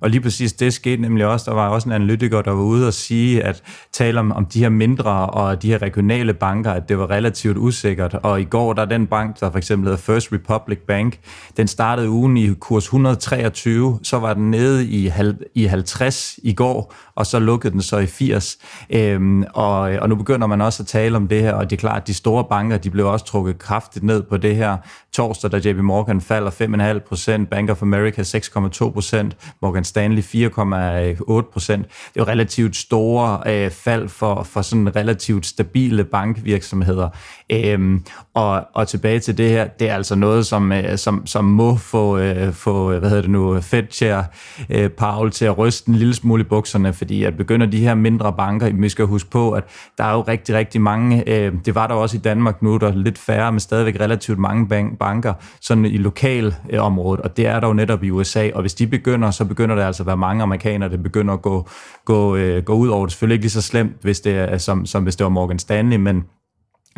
[0.00, 1.50] Og lige præcis det skete nemlig også.
[1.50, 4.58] Der var også en analytiker, der var ude og sige, at tale om, om de
[4.58, 8.14] her mindre og de her regionale banker, at det var relativt usikkert.
[8.14, 11.18] Og i går, der den bank, der for eksempel hedder First Republic Bank,
[11.56, 15.12] den startede ugen i kurs 123, så var den nede i,
[15.54, 18.58] i 50 i går, og så lukkede den så i 80.
[18.90, 21.80] Øhm, og, og nu begynder man også at tale om det her, og det er
[21.80, 24.76] klart, at de store banker, de blev også trukket kraftigt ned på det her.
[25.12, 26.50] Torsdag, da JP Morgan falder
[26.94, 31.86] 5,5 procent, Bank of America 6,2 procent, Morgan Stanley 4,8 procent.
[31.86, 37.08] Det er jo relativt store øh, fald for, for sådan relativt stabile bankvirksomheder.
[37.52, 41.44] Øhm, og, og tilbage til det her, det er altså noget, som, øh, som, som
[41.44, 44.22] må få, øh, få hvad hedder det nu, Fed Chair
[44.70, 47.94] øh, Paul til at ryste en lille smule i bukserne, fordi at begynder de her
[47.94, 49.64] mindre banker, vi skal huske på, at
[49.98, 52.88] der er jo rigtig, rigtig mange, øh, det var der også i Danmark nu, der
[52.88, 57.66] er lidt færre, men stadigvæk relativt mange banker, sådan i lokalområdet, og det er der
[57.66, 60.42] jo netop i USA, og hvis de begynder, så begynder der altså at være mange
[60.42, 61.68] amerikanere, der begynder at gå,
[62.04, 63.12] gå, øh, gå ud over det.
[63.12, 65.96] Selvfølgelig ikke lige så slemt, hvis det er, som, som hvis det var Morgan Stanley,
[65.96, 66.24] men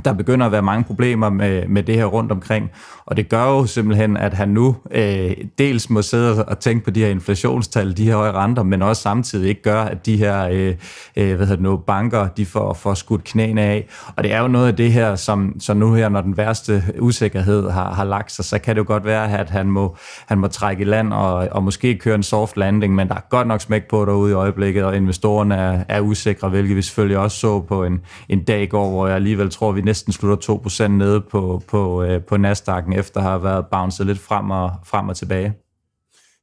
[0.05, 2.71] der begynder at være mange problemer med, med det her rundt omkring,
[3.07, 6.91] og det gør jo simpelthen, at han nu øh, dels må sidde og tænke på
[6.91, 10.49] de her inflationstal, de her høje renter, men også samtidig ikke gør, at de her
[10.53, 10.75] øh,
[11.17, 13.87] øh, hvad hedder det nu, banker, de får, får skudt knæene af.
[14.17, 16.83] Og det er jo noget af det her, som som nu her, når den værste
[16.99, 20.39] usikkerhed har, har lagt sig, så kan det jo godt være, at han må, han
[20.39, 23.47] må trække i land og, og måske køre en soft landing, men der er godt
[23.47, 27.39] nok smæk på derude i øjeblikket, og investorerne er, er usikre, hvilket vi selvfølgelig også
[27.39, 30.88] så på en, en dag i går, hvor jeg alligevel tror, vi næsten slutter 2%
[30.88, 35.09] nede på, på, øh, på Nasdaq'en, efter at have været bounced lidt frem og, frem
[35.09, 35.55] og tilbage.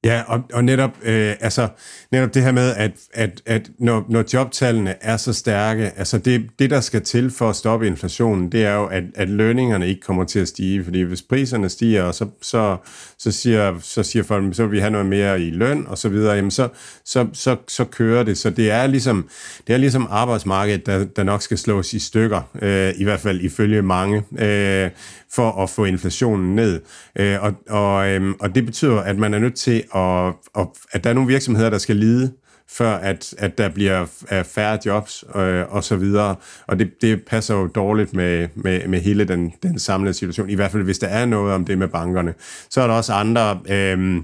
[0.07, 1.67] Ja, og, og netop, øh, altså,
[2.11, 6.49] netop det her med, at, at, at når, når jobtallene er så stærke, altså det,
[6.59, 10.01] det, der skal til for at stoppe inflationen, det er jo, at, at lønningerne ikke
[10.01, 12.77] kommer til at stige, fordi hvis priserne stiger, så, så,
[13.17, 16.09] så, siger, så siger folk, så vil vi have noget mere i løn, og så
[16.09, 16.69] videre, jamen så,
[17.05, 18.37] så, så, så kører det.
[18.37, 19.29] Så det er ligesom,
[19.67, 23.41] det er ligesom arbejdsmarkedet, der, der nok skal slås i stykker, øh, i hvert fald
[23.41, 24.89] ifølge mange, øh,
[25.31, 26.81] for at få inflationen ned.
[27.19, 31.03] Øh, og, og, øh, og det betyder, at man er nødt til at, at, at
[31.03, 32.31] der er nogle virksomheder, der skal lide,
[32.69, 34.05] før at, at der bliver
[34.45, 36.35] færre jobs øh, og så videre.
[36.67, 40.55] Og det, det passer jo dårligt med, med, med hele den, den samlede situation, i
[40.55, 42.33] hvert fald hvis der er noget om det med bankerne.
[42.69, 44.21] Så er der også andre, øh, øh,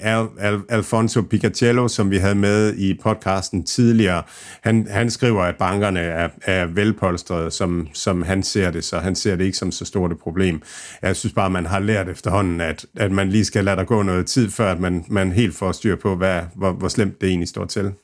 [0.00, 4.22] Al, Al, Alfonso Picatello, som vi havde med i podcasten tidligere,
[4.60, 9.14] han, han skriver, at bankerne er, er velpolstrede, som, som han ser det, så han
[9.14, 10.62] ser det ikke som så stort et problem.
[11.02, 14.02] Jeg synes bare, man har lært efterhånden, at, at man lige skal lade der gå
[14.02, 17.28] noget tid, før at man, man helt får styr på, hvad, hvor, hvor slemt det
[17.28, 17.94] egentlig står til.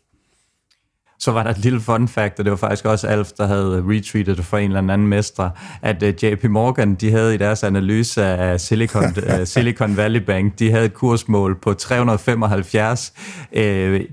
[1.23, 3.85] Så var der et lille fun fact, og det var faktisk også Alf, der havde
[3.87, 5.51] retweetet det for en eller anden mestre,
[5.83, 10.59] at øh, JP Morgan, de havde i deres analyse af Silicon, uh, Silicon Valley Bank,
[10.59, 13.13] de havde et kursmål på 375
[13.53, 13.61] uh,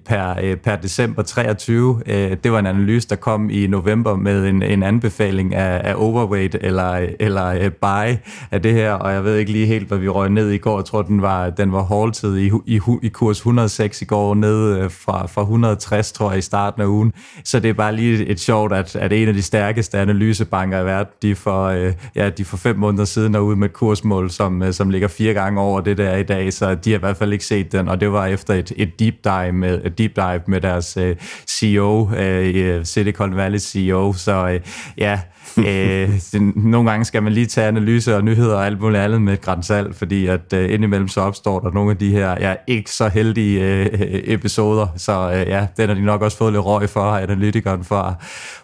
[0.05, 1.93] per, uh, per december 23.
[1.95, 5.93] Uh, det var en analyse, der kom i november med en, en anbefaling af, af
[5.97, 8.17] overweight eller, eller buy
[8.51, 10.77] af det her, og jeg ved ikke lige helt, hvad vi røg ned i går.
[10.77, 14.89] Jeg tror, den var, den var halted i, i, i kurs 106 i går, ned
[14.89, 17.13] fra, fra 160, tror jeg, i starten af ugen ugen.
[17.43, 20.85] Så det er bare lige et sjovt, at, at en af de stærkeste analysebanker i
[20.85, 24.29] verden, de for, øh, ja, de for fem måneder siden er ude med et kursmål,
[24.29, 26.99] som, øh, som ligger fire gange over det der i dag, så de har i
[26.99, 29.97] hvert fald ikke set den, og det var efter et, et deep dive med, et
[29.97, 31.15] deep dive med deres øh,
[31.49, 34.59] CEO, øh, øh, Silicon Valley CEO, så øh,
[34.97, 35.19] ja,
[35.67, 36.09] øh,
[36.55, 39.41] nogle gange skal man lige tage analyse og nyheder og alt muligt andet med et
[39.41, 43.07] grænsalt, fordi at øh, indimellem så opstår der nogle af de her ja, ikke så
[43.07, 43.87] heldige øh,
[44.23, 48.13] episoder, så øh, ja, den har de nok også fået lidt røg for, analytikeren fra,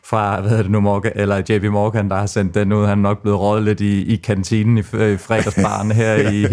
[0.03, 2.85] fra hvad det nu, Morgan, eller JP Morgan, der har sendt den ud.
[2.85, 6.45] Han er nok blevet rådet lidt i, i kantinen i, i fredagsbaren her i,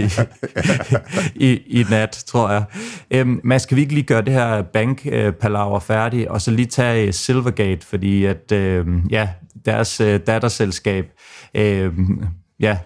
[1.35, 2.65] i, i, nat, tror jeg.
[3.11, 7.13] Øhm, Mads, kan vi ikke lige gøre det her bankpalaver færdigt, og så lige tage
[7.13, 9.29] Silvergate, fordi at, øh, ja,
[9.65, 11.07] deres øh, datterselskab
[11.55, 11.93] øh,
[12.61, 12.79] ja,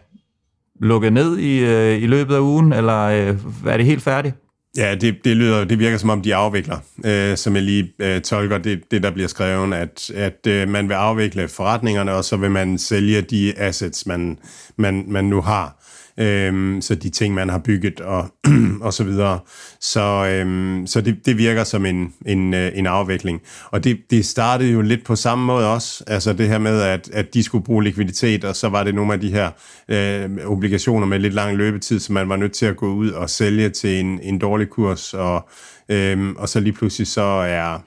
[0.80, 4.34] lukket ned i, øh, i løbet af ugen, eller øh, er det helt færdigt?
[4.76, 8.20] Ja, det, det, lyder, det virker som om, de afvikler, øh, som jeg lige øh,
[8.20, 12.37] tolker det, det, der bliver skrevet, at, at øh, man vil afvikle forretningerne, og så
[12.37, 14.38] vil man sælge de assets, man,
[14.76, 15.83] man, man nu har
[16.18, 18.35] øhm, så de ting, man har bygget og,
[18.87, 19.38] og så videre.
[19.81, 23.40] Så, øhm, så det, det virker som en, en, øh, en afvikling.
[23.70, 27.11] Og det, det startede jo lidt på samme måde også, altså det her med, at,
[27.12, 29.50] at de skulle bruge likviditet, og så var det nogle af de her
[29.88, 33.31] øh, obligationer med lidt lang løbetid, som man var nødt til at gå ud og
[33.31, 35.48] sælge til en, en dårlig kurs, og,
[35.88, 37.79] øhm, og så lige pludselig så er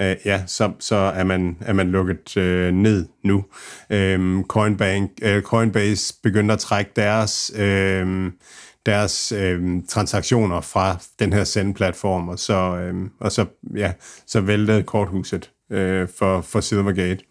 [0.00, 3.44] øh, ja, så, så er, man, er man lukket øh, ned nu.
[3.90, 8.32] Øh, Coinbank, øh, Coinbase begyndte at trække deres, øh,
[8.86, 13.92] deres øh, transaktioner fra den her send-platform, og så, øh, og så, ja,
[14.26, 17.24] så væltede korthuset øh, for, for Silvergate.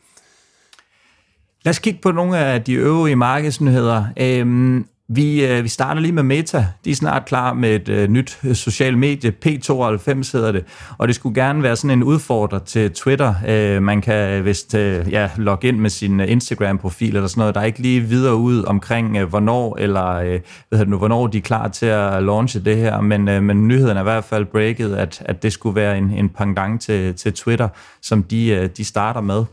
[1.66, 4.06] Lad os kigge på nogle af de øvrige markedsnyheder.
[4.20, 6.68] Øhm, vi, øh, vi starter lige med Meta.
[6.86, 9.34] De er snart klar med et øh, nyt øh, social medie.
[9.46, 10.66] P92 hedder det.
[10.98, 13.34] Og det skulle gerne være sådan en udfordrer til Twitter.
[13.48, 17.42] Øh, man kan øh, vist øh, ja, logge ind med sin øh, Instagram-profil eller sådan
[17.42, 17.56] noget.
[17.56, 20.40] Der er ikke lige videre ud omkring, øh, hvornår eller øh,
[20.70, 23.02] hvad nu, hvornår de er klar til at launche det her.
[23.02, 26.12] Men, øh, men nyheden er i hvert fald breaket, at, at det skulle være en,
[26.12, 27.68] en pendant til, til Twitter,
[28.02, 29.46] som de, øh, de starter med.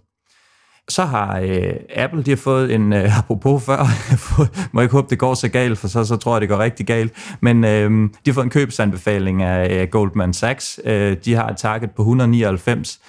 [0.88, 3.86] Så har øh, Apple, de har fået en, øh, apropos før,
[4.72, 6.58] må jeg ikke håbe, det går så galt, for så, så tror jeg, det går
[6.58, 10.80] rigtig galt, men øh, de har fået en købsanbefaling af øh, Goldman Sachs.
[10.84, 13.00] Øh, de har et target på 199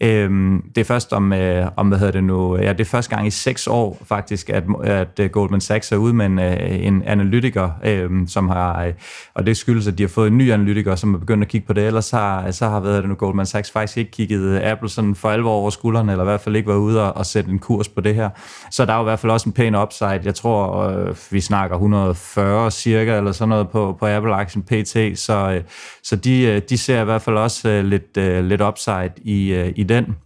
[0.00, 3.16] Øhm, det er først om, øh, om, hvad hedder det nu, ja, det er første
[3.16, 6.86] gang i seks år faktisk, at, at øh, Goldman Sachs er ude med en, øh,
[6.86, 8.92] en analytiker, øh, som har, øh,
[9.34, 11.66] og det skyldes, at de har fået en ny analytiker, som er begyndt at kigge
[11.66, 14.88] på det, ellers har, så har hvad det nu, Goldman Sachs faktisk ikke kigget Apple
[14.88, 17.50] sådan for alvor over skuldrene, eller i hvert fald ikke været ude og, og sætte
[17.50, 18.30] en kurs på det her.
[18.70, 20.20] Så der er jo i hvert fald også en pæn upside.
[20.24, 25.52] Jeg tror, øh, vi snakker 140 cirka, eller sådan noget på, på Apple-aktien PT, så,
[25.54, 25.62] øh,
[26.02, 29.52] så de, øh, de ser i hvert fald også øh, lidt, øh, lidt upside i,
[29.52, 30.16] øh, i den.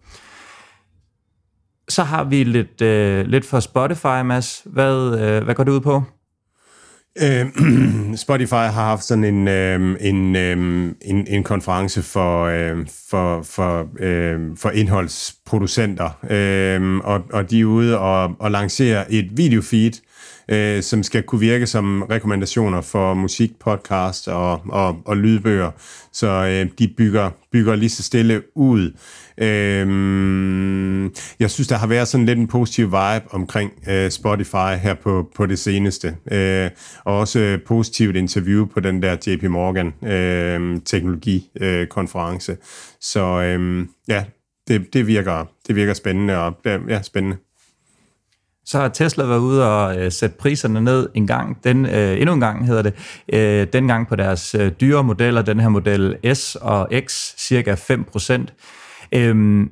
[1.89, 4.63] Så har vi lidt, øh, lidt for Spotify, Mads.
[4.67, 6.03] Hvad, øh, hvad går det ud på?
[7.23, 7.47] Øh,
[8.17, 13.89] Spotify har haft sådan en, øh, en, øh, en, en konference for, øh, for, for,
[14.01, 19.93] øh, for indholdsproducenter, øh, og, og de er ude og, og lancere et videofeed,
[20.49, 25.71] øh, som skal kunne virke som rekommendationer for musik, podcast og, og, og lydbøger.
[26.13, 28.93] Så øh, de bygger, bygger lige så stille ud.
[29.41, 34.95] Øh, jeg synes, der har været sådan lidt en positiv vibe omkring øh, Spotify her
[34.95, 36.17] på, på det seneste.
[36.33, 36.71] Øh,
[37.05, 42.53] og også øh, positivt interview på den der JP Morgan øh, teknologikonference.
[42.53, 42.59] Øh,
[43.01, 44.25] Så øh, ja,
[44.69, 46.57] det, det, virker, det virker spændende og
[46.89, 47.37] ja, spændende
[48.69, 52.35] så har Tesla været ude og øh, sætte priserne ned en gang, den, øh, endnu
[52.35, 52.95] en gang hedder det,
[53.33, 58.05] øh, dengang på deres øh, dyre modeller, den her model S og X, cirka 5
[58.05, 58.55] procent.
[59.15, 59.71] Øhm,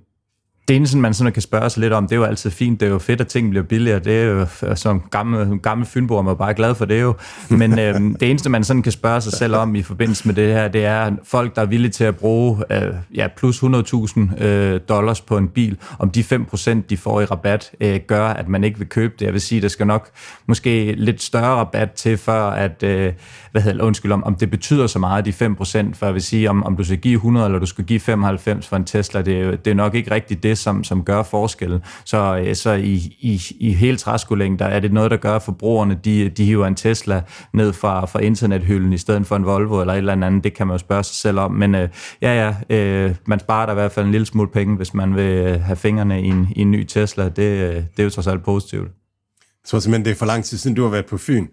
[0.69, 2.87] det eneste, man sådan kan spørge sig lidt om, det er jo altid fint, det
[2.87, 6.31] er jo fedt, at ting bliver billigere, det er jo som gammel, gammel fynbo, man
[6.31, 7.15] er bare glad for det jo.
[7.51, 10.53] Men øh, det eneste, man sådan kan spørge sig selv om i forbindelse med det
[10.53, 14.81] her, det er folk, der er villige til at bruge øh, ja, plus 100.000 øh,
[14.89, 18.65] dollars på en bil, om de 5%, de får i rabat, øh, gør, at man
[18.65, 19.25] ikke vil købe det.
[19.25, 20.09] Jeg vil sige, der skal nok
[20.47, 23.13] måske lidt større rabat til, før at, øh,
[23.53, 25.35] hvad hedder, undskyld, om, om det betyder så meget, de 5%,
[25.95, 28.69] for jeg vil sige, om, om du skal give 100 eller du skal give 95
[28.69, 31.81] for en Tesla, det, det er nok ikke rigtigt det, som, som gør forskellen.
[32.05, 35.43] Så, øh, så i, i, i hele træskolængden, der er det noget, der gør, at
[35.43, 39.81] forbrugerne, de, de hiver en Tesla ned fra, fra internethylden i stedet for en Volvo
[39.81, 40.45] eller et eller andet.
[40.45, 41.53] Det kan man jo spørge sig selv om.
[41.53, 41.89] Men øh,
[42.23, 45.17] ja, ja, øh, man sparer der i hvert fald en lille smule penge, hvis man
[45.17, 47.29] vil øh, have fingrene i en, i en ny Tesla.
[47.29, 49.06] Det, øh, det er jo trods alt positivt.
[49.67, 51.47] Tror simpelthen, det er for lang tid siden, du har været på Fyn.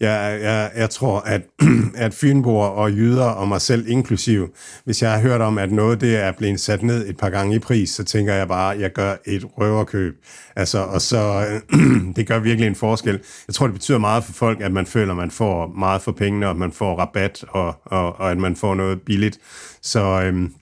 [0.00, 1.42] Jeg, jeg, jeg tror, at,
[1.94, 4.48] at Fynboer og jyder og mig selv inklusiv,
[4.84, 7.56] hvis jeg har hørt om, at noget det er blevet sat ned et par gange
[7.56, 10.14] i pris, så tænker jeg bare, at jeg gør et røverkøb.
[10.56, 11.46] Altså, og så,
[12.16, 13.20] det gør virkelig en forskel.
[13.48, 16.12] Jeg tror, det betyder meget for folk, at man føler, at man får meget for
[16.12, 19.38] pengene, og at man får rabat, og, og, og at man får noget billigt.
[19.82, 20.52] Så, øhm, men,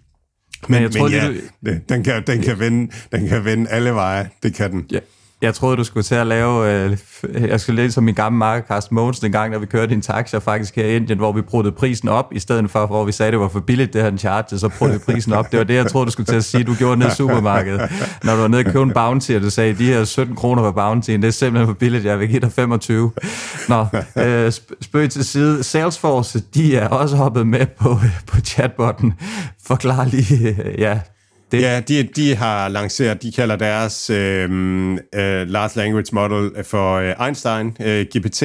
[0.69, 1.33] men, jeg tror, men ja,
[1.65, 4.31] det, den, kan, den, kan vende, den kan vende alle veje.
[4.43, 4.87] Det kan den.
[4.91, 4.99] Ja.
[5.43, 6.73] Jeg troede, du skulle til at lave...
[6.73, 6.97] Øh,
[7.49, 9.95] jeg skulle lidt som min gamle marker, Carsten Mogensen, en gang, da vi kørte i
[9.95, 13.05] en taxa faktisk her i Indien, hvor vi brugte prisen op, i stedet for, hvor
[13.05, 15.51] vi sagde, det var for billigt, det her en charge, så brugte vi prisen op.
[15.51, 17.91] Det var det, jeg troede, du skulle til at sige, du gjorde ned i supermarkedet.
[18.25, 20.63] Når du var nede og købte en bounty, og du sagde, de her 17 kroner
[20.63, 23.13] for bounty, det er simpelthen for billigt, jeg vil give dig 25.
[23.69, 25.63] Nå, øh, spøg til side.
[25.65, 29.15] Salesforce, de er også hoppet med på, på chatbotten.
[29.67, 31.01] Forklar lige, øh, ja,
[31.53, 31.63] det.
[31.63, 34.51] Ja, de, de har lanceret, de kalder deres øh,
[34.93, 38.43] øh, large language model øh, for øh, Einstein øh, GPT,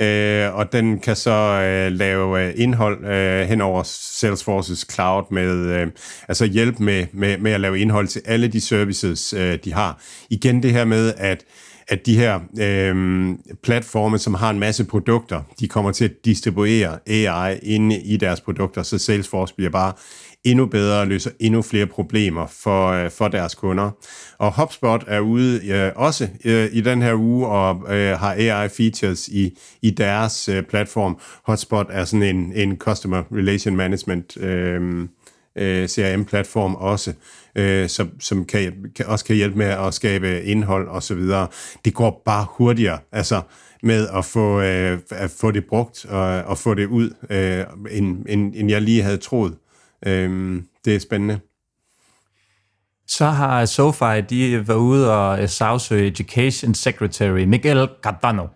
[0.00, 5.66] øh, og den kan så øh, lave øh, indhold øh, hen over Salesforces cloud med
[5.66, 5.86] øh,
[6.28, 10.02] altså hjælp med, med, med at lave indhold til alle de services, øh, de har.
[10.30, 11.44] Igen det her med, at
[11.88, 13.28] at de her øh,
[13.62, 18.40] platforme, som har en masse produkter, de kommer til at distribuere AI inde i deres
[18.40, 19.92] produkter, så Salesforce bliver bare
[20.44, 23.90] endnu bedre og løser endnu flere problemer for, øh, for deres kunder.
[24.38, 29.28] Og HubSpot er ude øh, også øh, i den her uge og øh, har AI-features
[29.28, 31.18] i, i deres øh, platform.
[31.46, 35.08] HubSpot er sådan en, en Customer Relation Management øh,
[35.58, 37.12] øh, CRM-platform også,
[37.54, 41.48] øh, som, som kan, kan, også kan hjælpe med at skabe indhold og så videre.
[41.84, 43.40] Det går bare hurtigere, altså
[43.82, 48.26] med at få, øh, at få det brugt og, og få det ud, øh, end,
[48.28, 49.54] end, end jeg lige havde troet.
[50.06, 51.40] Øhm, det er spændende.
[53.06, 58.46] Så har SoFi, de været ude og øh, sagsøge Education Secretary Miguel Cardano,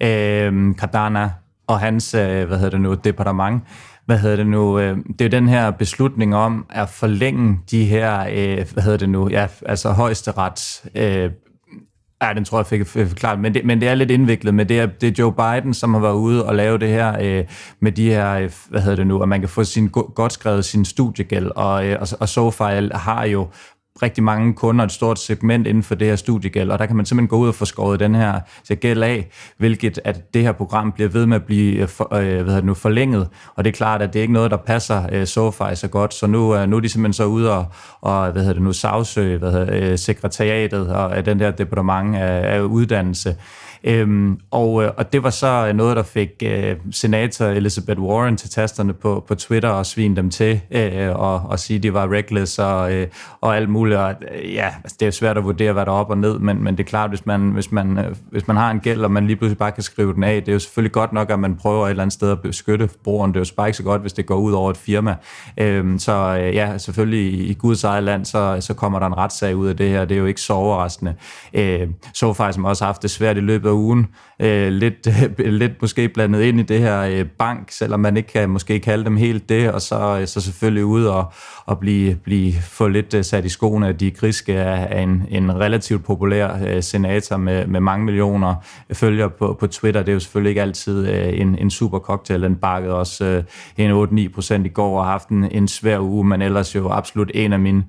[0.00, 1.30] øh, Cardana
[1.66, 3.62] og hans, øh, hvad hedder det nu, departement.
[4.06, 4.78] Hvad hedder det nu?
[4.78, 8.98] Øh, det er jo den her beslutning om at forlænge de her, øh, hvad hedder
[8.98, 11.30] det nu, ja, altså højesterets øh,
[12.22, 14.80] Ja, den tror jeg fik forklaret, men det, men det er lidt indviklet, men det
[14.80, 17.44] er, det er Joe Biden, som har været ude og lave det her øh,
[17.80, 20.64] med de her, øh, hvad hedder det nu, at man kan få sin, godt skrevet
[20.64, 23.48] sin studiegæld, og, øh, og, og SoFi har jo
[24.02, 27.06] rigtig mange kunder, et stort segment inden for det her studiegæld, og der kan man
[27.06, 28.40] simpelthen gå ud og få skåret den her
[28.74, 32.42] gæld af, hvilket at det her program bliver ved med at blive øh, for, øh,
[32.42, 35.06] hvad det nu, forlænget, og det er klart, at det er ikke noget, der passer
[35.12, 37.66] øh, SoFi så godt, så nu, øh, nu er de simpelthen så ude og,
[38.00, 42.16] og hvad hedder det nu, sagsøge hvad hedder, øh, sekretariatet og øh, den der departement
[42.16, 43.36] af, af uddannelse,
[43.84, 48.50] Øhm, og, øh, og det var så noget, der fik øh, senator Elizabeth Warren til
[48.50, 52.12] tasterne på, på Twitter og svine dem til øh, og, og sige, at de var
[52.12, 53.06] reckless og, øh,
[53.40, 53.98] og alt muligt.
[53.98, 56.38] Og, øh, ja, altså, det er svært at vurdere, hvad der er op og ned,
[56.38, 59.04] men, men det er klart, hvis man, hvis, man, øh, hvis man har en gæld,
[59.04, 61.30] og man lige pludselig bare kan skrive den af, det er jo selvfølgelig godt nok,
[61.30, 63.34] at man prøver et eller andet sted at beskytte brugeren.
[63.34, 65.14] Det er jo bare ikke så godt, hvis det går ud over et firma.
[65.58, 69.56] Øhm, så øh, ja, selvfølgelig i, Guds eget land, så, så kommer der en retssag
[69.56, 70.04] ud af det her.
[70.04, 71.14] Det er jo ikke så overraskende.
[71.54, 74.06] Øh, så faktisk som også haft det svært i løbet af ugen,
[74.40, 78.28] øh, lidt, øh, lidt måske blandet ind i det her øh, bank, selvom man ikke
[78.28, 81.32] kan måske kalde dem helt det, og så, øh, så selvfølgelig ud og,
[81.66, 85.60] og blive, blive få lidt øh, sat i skoene, at de griske er en, en
[85.60, 88.54] relativt populær øh, senator med, med mange millioner
[88.92, 90.00] følgere på, på Twitter.
[90.00, 92.42] Det er jo selvfølgelig ikke altid øh, en, en super cocktail.
[92.42, 93.44] Den bakkede også øh,
[93.76, 96.88] en 8-9 procent i går og har haft en, en svær uge, men ellers jo
[96.90, 97.84] absolut en af mine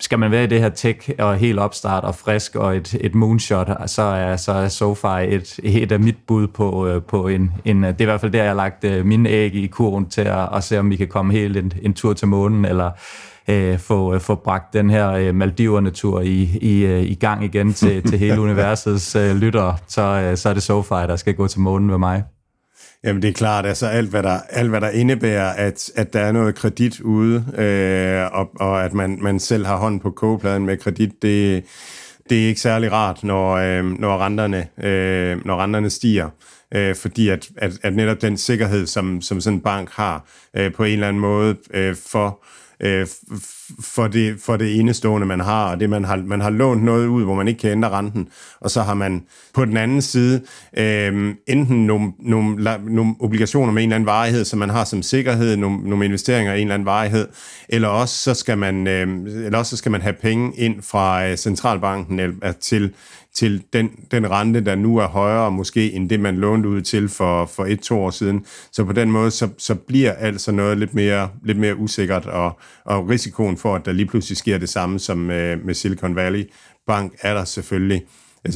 [0.00, 3.14] skal man være i det her tech og helt opstart og frisk og et, et
[3.14, 7.52] moonshot, så er, så er SoFi et, et af mit bud på, øh, på en,
[7.64, 10.06] en, det er i hvert fald der, jeg har lagt øh, mine æg i kurven
[10.06, 12.90] til at, at se, om vi kan komme helt en, en tur til månen, eller
[13.48, 18.02] øh, få, få bragt den her øh, Maldiverne-tur i, i, øh, i gang igen til,
[18.02, 21.60] til hele universets øh, lyttere, så, øh, så er det SoFi, der skal gå til
[21.60, 22.22] månen med mig.
[23.04, 26.20] Jamen det er klart, altså alt hvad der, alt, hvad der indebærer, at, at der
[26.20, 30.66] er noget kredit ude, øh, og, og at man, man selv har hånd på kogepladen
[30.66, 31.64] med kredit, det,
[32.30, 36.28] det er ikke særlig rart, når, øh, når, renterne, øh, når renterne stiger.
[36.74, 40.24] Øh, fordi at, at, at netop den sikkerhed, som, som sådan en bank har,
[40.56, 42.44] øh, på en eller anden måde øh, for
[42.82, 43.06] øh,
[43.80, 47.06] for, det, for det enestående, man har, og det man har, man har lånt noget
[47.06, 48.28] ud, hvor man ikke kan ændre renten,
[48.60, 49.22] og så har man
[49.54, 50.42] på den anden side
[50.76, 55.02] øh, enten nogle, nogle, nogle obligationer med en eller anden varighed, som man har som
[55.02, 57.28] sikkerhed, nogle, nogle investeringer i en eller anden varighed,
[57.68, 59.08] eller også så skal man, øh,
[59.44, 62.94] eller også så skal man have penge ind fra øh, centralbanken eller, øh, til
[63.34, 67.08] til den, den rente, der nu er højere måske end det, man lånte ud til
[67.08, 68.46] for, for et-to år siden.
[68.72, 72.60] Så på den måde, så, så bliver altså noget lidt mere, lidt mere usikkert, og,
[72.84, 76.44] og risikoen for, at der lige pludselig sker det samme som med, med Silicon Valley
[76.86, 78.02] Bank, er der selvfølgelig.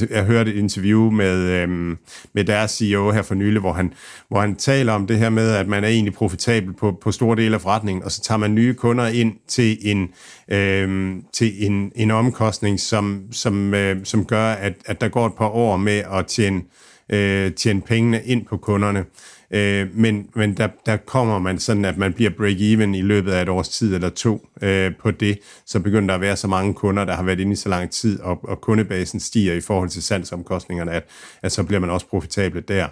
[0.09, 1.97] Jeg hørte et interview med, øhm,
[2.33, 3.93] med deres CEO her for nylig, hvor han,
[4.29, 7.35] hvor han taler om det her med, at man er egentlig profitabel på, på store
[7.35, 10.09] dele af forretningen, og så tager man nye kunder ind til en,
[10.49, 15.33] øhm, til en, en omkostning, som, som, øh, som gør, at, at der går et
[15.37, 16.61] par år med at tjene,
[17.09, 19.05] øh, tjene pengene ind på kunderne.
[19.53, 23.41] Øh, men men der, der kommer man sådan, at man bliver break-even i løbet af
[23.41, 25.39] et års tid eller to øh, på det.
[25.65, 27.91] Så begynder der at være så mange kunder, der har været inde i så lang
[27.91, 31.03] tid, og, og kundebasen stiger i forhold til salgsomkostningerne, at,
[31.41, 32.87] at så bliver man også profitabel der.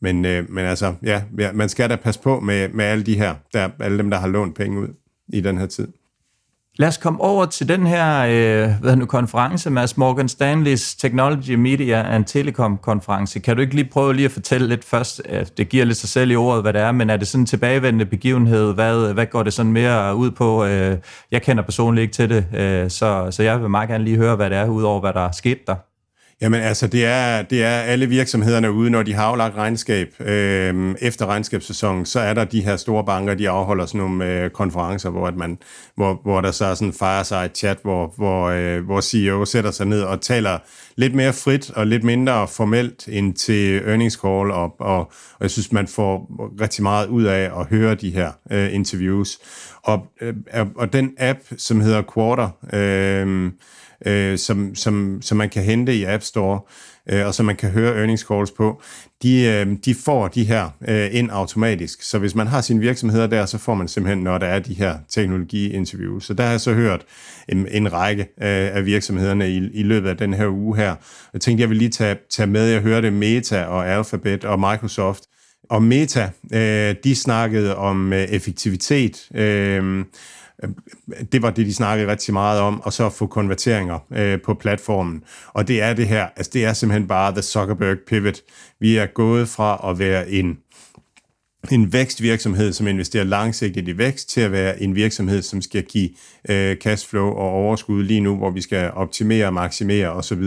[0.00, 1.22] Men, øh, men altså, ja,
[1.52, 4.28] man skal da passe på med, med alle de her, der, alle dem, der har
[4.28, 4.88] lånt penge ud
[5.28, 5.88] i den her tid.
[6.78, 11.54] Lad os komme over til den her øh, hvad nu, konference, Mads Morgan Stanleys Technology,
[11.54, 13.40] Media and Telecom konference.
[13.40, 16.08] Kan du ikke lige prøve lige at fortælle lidt først, at det giver lidt sig
[16.08, 18.74] selv i ordet, hvad det er, men er det sådan en tilbagevendende begivenhed?
[18.74, 20.64] Hvad, hvad går det sådan mere ud på?
[20.64, 20.98] Øh,
[21.30, 24.36] jeg kender personligt ikke til det, øh, så, så jeg vil meget gerne lige høre,
[24.36, 25.89] hvad det er, udover hvad der er sket der.
[26.42, 30.94] Jamen altså, det er, det er alle virksomhederne ude, når de har aflagt regnskab øh,
[31.00, 35.10] efter regnskabssæsonen, så er der de her store banker, de afholder sådan nogle øh, konferencer,
[35.10, 35.58] hvor, at man,
[35.94, 39.70] hvor, hvor der så er sådan en fireside chat, hvor, hvor, øh, hvor CEO sætter
[39.70, 40.58] sig ned og taler
[40.96, 45.50] lidt mere frit og lidt mindre formelt ind til earnings call, og, og, og jeg
[45.50, 46.30] synes, man får
[46.60, 49.38] rigtig meget ud af at høre de her øh, interviews.
[49.82, 50.34] Og, øh,
[50.76, 53.52] og den app, som hedder Quarter, øh,
[54.06, 56.60] øh, som, som, som man kan hente i App Store,
[57.10, 58.82] øh, og som man kan høre earnings calls på,
[59.22, 62.02] de, øh, de får de her øh, ind automatisk.
[62.02, 64.74] Så hvis man har sine virksomheder der, så får man simpelthen, når der er de
[64.74, 66.26] her teknologi-interviews.
[66.26, 67.04] Så der har jeg så hørt
[67.48, 70.94] en, en række øh, af virksomhederne i, i løbet af den her uge her.
[71.32, 75.22] Jeg tænkte, jeg vil lige tage, tage med, jeg hørte Meta og Alphabet og Microsoft,
[75.70, 80.04] og Meta, øh, de snakkede om øh, effektivitet, øh,
[80.62, 80.74] Øhm,
[81.32, 84.54] det var det, de snakkede rigtig meget om, og så at få konverteringer øh, på
[84.54, 85.24] platformen.
[85.48, 88.40] Og det er det her, altså det er simpelthen bare The Zuckerberg Pivot.
[88.80, 90.58] Vi er gået fra at være en
[91.70, 96.10] en vækstvirksomhed, som investerer langsigtet i vækst, til at være en virksomhed, som skal give
[96.48, 100.42] øh, cashflow og overskud lige nu, hvor vi skal optimere, maksimere osv.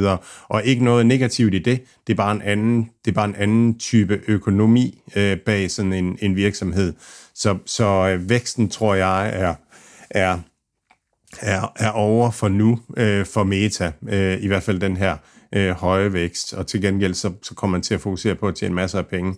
[0.48, 1.82] Og ikke noget negativt i det.
[2.08, 5.94] Det er bare en anden, det er bare en anden type økonomi øh, bag sådan
[5.94, 6.94] en, en virksomhed.
[7.36, 9.56] Så, så øh, væksten, tror jeg, er
[10.14, 10.40] er,
[11.42, 15.18] er, er over for nu øh, for Meta, øh, i hvert fald den her
[15.56, 18.56] øh, høje vækst, og til gengæld så, så kommer man til at fokusere på at
[18.56, 19.36] tjene masser af penge.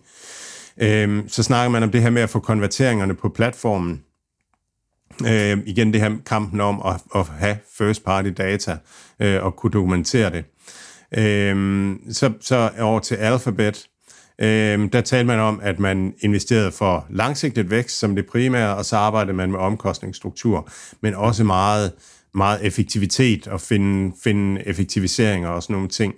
[0.78, 4.04] Øh, så snakker man om det her med at få konverteringerne på platformen.
[5.28, 8.78] Øh, igen det her kampen om at, at have first party data
[9.20, 10.46] øh, og kunne dokumentere det.
[11.18, 13.88] Øh, så, så over til Alphabet,
[14.42, 18.86] Øh, der talte man om, at man investerede for langsigtet vækst som det primære, og
[18.86, 20.70] så arbejdede man med omkostningsstruktur,
[21.02, 21.92] men også meget,
[22.34, 26.14] meget effektivitet og finde, finde effektiviseringer og sådan nogle ting.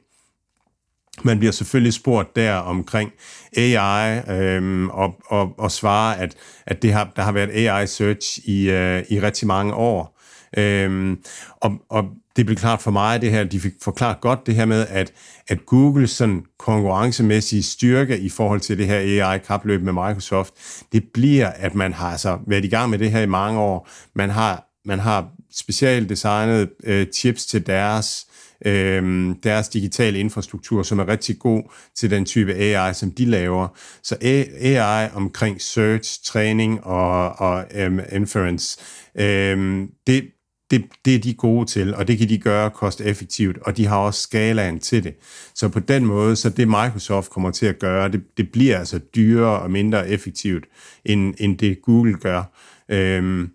[1.23, 3.11] Man bliver selvfølgelig spurgt der omkring
[3.57, 8.69] AI øhm, og, og, og svarer, at, at det har, der har været AI-search i,
[8.69, 10.16] øh, i rigtig mange år.
[10.57, 11.17] Øhm,
[11.51, 14.65] og, og det blev klart for mig, det her, de fik forklaret godt det her
[14.65, 15.13] med, at,
[15.47, 20.53] at Googles sådan konkurrencemæssige styrke i forhold til det her AI-kapløb med Microsoft,
[20.91, 23.89] det bliver, at man har altså været i gang med det her i mange år.
[24.15, 28.27] Man har, man har specielt designet øh, chips til deres
[28.65, 31.63] øh, deres digitale infrastruktur, som er rigtig god
[31.95, 33.67] til den type AI, som de laver.
[34.03, 34.17] Så
[34.61, 38.79] AI omkring search, træning og, og um, inference,
[39.15, 40.23] øh, det,
[40.71, 43.97] det, det er de gode til, og det kan de gøre kosteffektivt, og de har
[43.97, 45.13] også skalaen til det.
[45.55, 48.99] Så på den måde, så det Microsoft kommer til at gøre, det, det bliver altså
[49.15, 50.65] dyrere og mindre effektivt,
[51.05, 52.43] end, end det Google gør.
[52.89, 53.49] Øhm,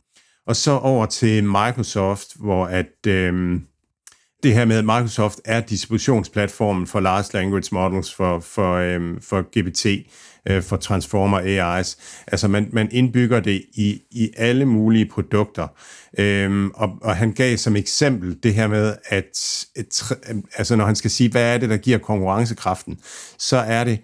[0.47, 3.63] og så over til Microsoft, hvor at øhm,
[4.43, 9.43] det her med, at Microsoft er distributionsplatformen for large language models for, for, øhm, for
[9.43, 10.09] GPT,
[10.49, 11.99] øh, for Transformer AIs.
[12.27, 15.69] Altså man, man indbygger det i, i alle mulige produkter.
[16.19, 20.77] Øhm, og, og han gav som eksempel det her med, at øh, et, øh, altså
[20.77, 22.99] når han skal sige, hvad er det, der giver konkurrencekraften,
[23.39, 23.99] så er det,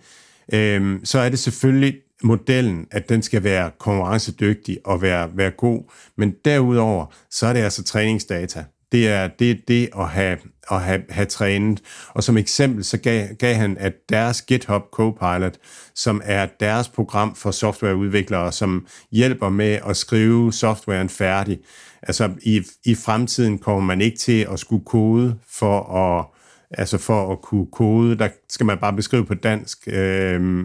[0.53, 5.93] øhm, så er det selvfølgelig modellen, at den skal være konkurrencedygtig og være, være god,
[6.17, 8.65] men derudover, så er det altså træningsdata.
[8.93, 10.39] Det er det, det at, have,
[10.71, 11.83] at have, have trænet.
[12.09, 15.59] Og som eksempel, så gav, gav han, at deres GitHub Copilot,
[15.95, 21.59] som er deres program for softwareudviklere, som hjælper med at skrive softwaren færdig.
[22.03, 26.38] Altså i, i fremtiden kommer man ikke til at skulle kode for at
[26.71, 30.65] Altså for at kunne kode, der skal man bare beskrive på dansk, øh,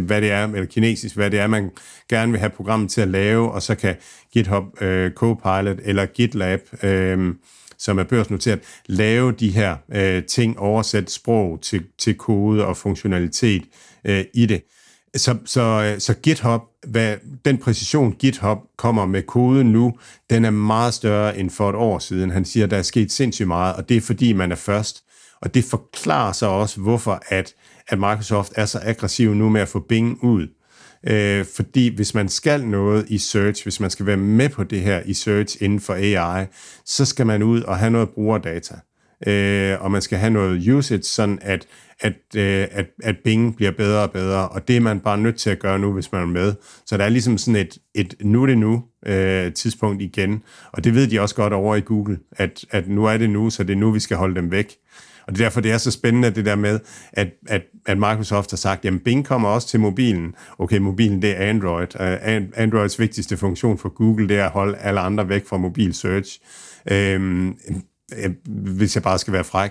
[0.00, 1.70] hvad det er, eller kinesisk, hvad det er, man
[2.08, 3.96] gerne vil have programmet til at lave, og så kan
[4.32, 7.34] GitHub øh, Copilot eller GitLab, øh,
[7.78, 13.62] som er børsnoteret, lave de her øh, ting, oversætte sprog til, til kode og funktionalitet
[14.04, 14.62] øh, i det.
[15.16, 19.92] Så, så, så GitHub, hvad, den præcision GitHub kommer med koden nu,
[20.30, 22.30] den er meget større end for et år siden.
[22.30, 25.04] Han siger, at der er sket sindssygt meget, og det er fordi, man er først.
[25.42, 27.54] Og det forklarer så også, hvorfor at,
[27.88, 30.48] at Microsoft er så aggressiv nu med at få Bing ud.
[31.06, 34.80] Øh, fordi hvis man skal noget i search, hvis man skal være med på det
[34.80, 36.46] her i search inden for AI,
[36.84, 38.74] så skal man ud og have noget brugerdata.
[39.26, 41.66] Øh, og man skal have noget usage, sådan at,
[42.00, 45.36] at, øh, at, at Bing bliver bedre og bedre, og det er man bare nødt
[45.36, 46.54] til at gøre nu, hvis man er med.
[46.86, 50.94] Så der er ligesom sådan et, et nu det nu øh, tidspunkt igen, og det
[50.94, 53.72] ved de også godt over i Google, at, at nu er det nu, så det
[53.72, 54.76] er nu, vi skal holde dem væk.
[55.30, 56.80] Og det er derfor, det er så spændende, det der med,
[57.12, 60.34] at, at, at Microsoft har sagt, jamen Bing kommer også til mobilen.
[60.58, 62.00] Okay, mobilen det er Android.
[62.00, 65.94] Uh, Androids vigtigste funktion for Google, det er at holde alle andre væk fra mobil
[65.94, 66.40] search.
[66.90, 67.48] Øhm,
[68.16, 68.30] øh,
[68.76, 69.70] hvis jeg bare skal være fræk.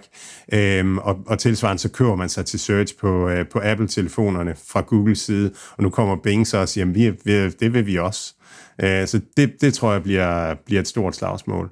[0.54, 4.82] Øhm, og, og tilsvarende så kører man sig til search på, øh, på Apple-telefonerne fra
[4.82, 7.98] Googles side, og nu kommer Bing så og siger, jamen, vi, vi, det vil vi
[7.98, 8.34] også.
[8.82, 11.70] Øh, så det, det tror jeg bliver, bliver et stort slagsmål.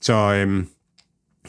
[0.00, 0.66] Så øhm,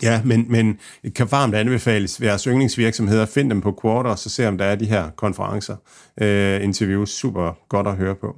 [0.03, 0.79] Ja, men, men
[1.15, 3.25] kan varmt anbefales jeres yndlingsvirksomheder.
[3.25, 5.75] Find dem på Quarter, og så se om der er de her konferencer.
[6.21, 8.35] Øh, interviews, super godt at høre på.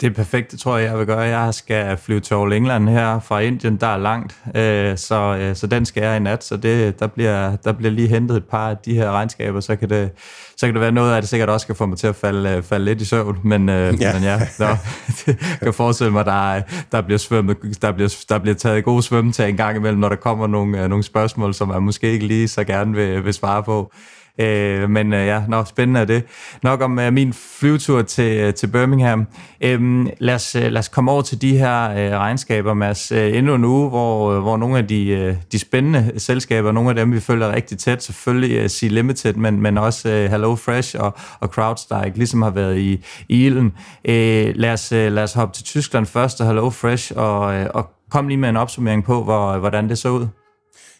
[0.00, 1.18] Det er perfekt, det tror jeg, jeg vil gøre.
[1.18, 5.56] Jeg skal flyve til All England her fra Indien, der er langt, øh, så, øh,
[5.56, 8.44] så den skal jeg i nat, så det, der, bliver, der bliver lige hentet et
[8.44, 10.10] par af de her regnskaber, så kan det,
[10.56, 12.50] så kan det være noget af det sikkert også kan få mig til at falde,
[12.50, 13.92] øh, falde lidt i søvn, men, ja.
[13.92, 14.76] men ja, der,
[15.62, 19.56] kan forestille mig, der, der, bliver svømmet, der, bliver, der bliver taget gode svømmetag en
[19.56, 22.94] gang imellem, når der kommer nogle, nogle spørgsmål, som man måske ikke lige så gerne
[22.94, 23.92] vil, vil svare på.
[24.38, 26.24] Øh, men øh, ja, nok spændende er det.
[26.62, 29.26] Nok om øh, min flyvetur til, øh, til Birmingham.
[29.60, 33.12] Øh, lad, os, øh, lad os komme over til de her øh, regnskaber, Mads.
[33.12, 36.90] Øh, endnu en uge, hvor, øh, hvor nogle af de, øh, de spændende selskaber, nogle
[36.90, 40.56] af dem, vi følger rigtig tæt, selvfølgelig øh, Sea Limited, men, men også øh, Hello
[40.56, 43.72] Fresh og, og CrowdStrike, ligesom har været i, i ilden.
[44.04, 47.66] Øh, lad, os, øh, lad os hoppe til Tyskland først, og Hello Fresh, og, øh,
[47.74, 50.26] og kom lige med en opsummering på, hvor, øh, hvordan det så ud.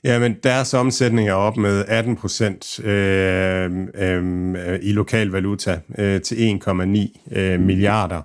[0.05, 6.20] Ja, men deres omsætning er op med 18 procent øh, øh, i lokal valuta øh,
[6.20, 8.22] til 1,9 øh, milliarder.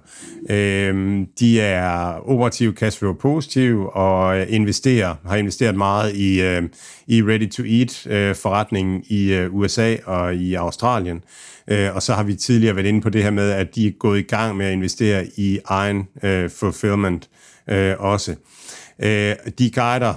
[0.50, 6.64] Øh, de er operativ cashflow positiv og investerer, har investeret meget i, øh,
[7.08, 11.24] i ready-to-eat øh, i øh, USA og i Australien.
[11.68, 13.92] Øh, og så har vi tidligere været inde på det her med, at de er
[13.92, 17.30] gået i gang med at investere i egen øh, fulfillment
[17.70, 18.36] øh, også.
[19.00, 20.14] Øh, de guider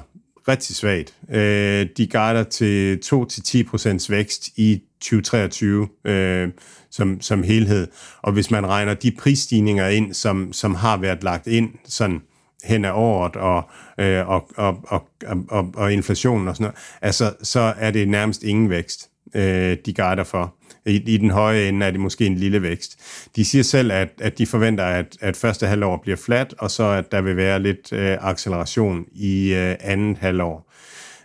[0.48, 1.14] rigtig svagt.
[1.30, 6.48] Øh, de guider til 2-10% vækst i 2023 øh,
[6.90, 7.86] som, som helhed.
[8.22, 12.20] Og hvis man regner de prisstigninger ind, som, som har været lagt ind sådan
[12.64, 13.70] hen ad året, og,
[14.00, 15.08] øh, og, og, og,
[15.48, 19.94] og, og inflationen og sådan noget, altså, så er det nærmest ingen vækst, øh, de
[19.94, 20.54] guider for.
[20.86, 22.98] I, I den høje ende er det måske en lille vækst.
[23.36, 26.84] De siger selv, at, at de forventer, at, at første halvår bliver flat, og så
[26.84, 30.72] at der vil være lidt øh, acceleration i øh, andet halvår.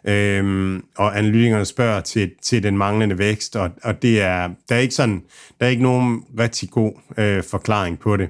[0.08, 4.80] Øhm, og analytikerne spørger til, til den manglende vækst, og, og det er, der er
[4.80, 5.24] ikke sådan,
[5.60, 8.30] der er ikke nogen rigtig god øh, forklaring på det.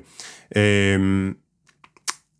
[0.55, 1.35] Øhm,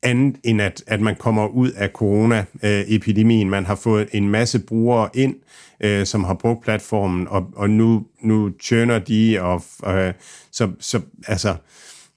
[0.04, 3.48] andet end at, at man kommer ud af corona-epidemien.
[3.48, 5.36] Øh, man har fået en masse brugere ind,
[5.84, 10.14] øh, som har brugt platformen, og, og nu, nu tjener de, og øh,
[10.52, 11.56] så, så, altså,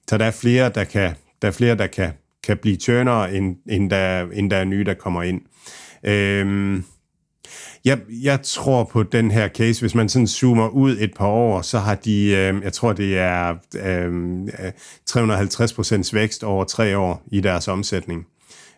[0.07, 2.11] så der er flere, der kan, der er flere, der kan,
[2.43, 5.41] kan blive tjønere, end, end, der, end der er nye, der kommer ind.
[6.03, 6.83] Øhm,
[7.85, 11.61] jeg, jeg tror på den her case, hvis man sådan zoomer ud et par år,
[11.61, 14.71] så har de, øh, jeg tror det er øhm, øh,
[15.05, 18.27] 350 procents vækst over tre år i deres omsætning.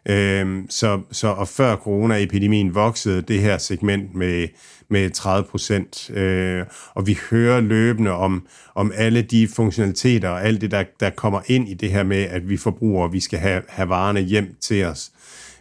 [0.10, 4.48] Øh, så, så og før coronaepidemien voksede det her segment med,
[4.90, 10.62] med 30 procent, øh, og vi hører løbende om, om alle de funktionaliteter og alt
[10.62, 13.62] det, der, der kommer ind i det her med, at vi forbruger, vi skal have,
[13.70, 15.12] have varerne hjem til os.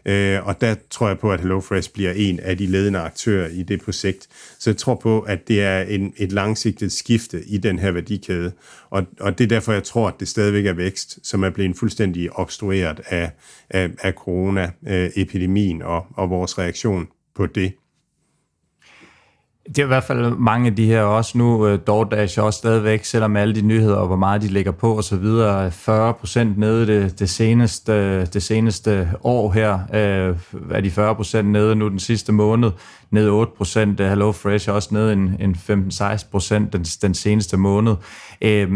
[0.07, 3.63] Øh, og der tror jeg på, at HelloFresh bliver en af de ledende aktører i
[3.63, 4.29] det projekt.
[4.59, 8.53] Så jeg tror på, at det er en, et langsigtet skifte i den her værdikæde.
[8.91, 11.77] Og, og det er derfor, jeg tror, at det stadigvæk er vækst, som er blevet
[11.77, 13.31] fuldstændig obstrueret af,
[13.71, 17.73] af, af corona-epidemien øh, og, og vores reaktion på det.
[19.69, 21.73] Det er i hvert fald mange af de her også nu.
[21.73, 25.05] Uh, DoorDash også stadigvæk, selvom alle de nyheder og hvor meget de lægger på og
[25.05, 29.75] så videre, 40 procent nede det, det, seneste, det seneste år her.
[29.75, 30.37] Uh,
[30.71, 32.71] er de 40 procent nede nu den sidste måned.
[33.11, 34.01] Nede 8 procent.
[34.01, 37.95] Uh, HelloFresh er også nede en, en 15-16 procent den, den seneste måned.
[38.45, 38.73] Uh,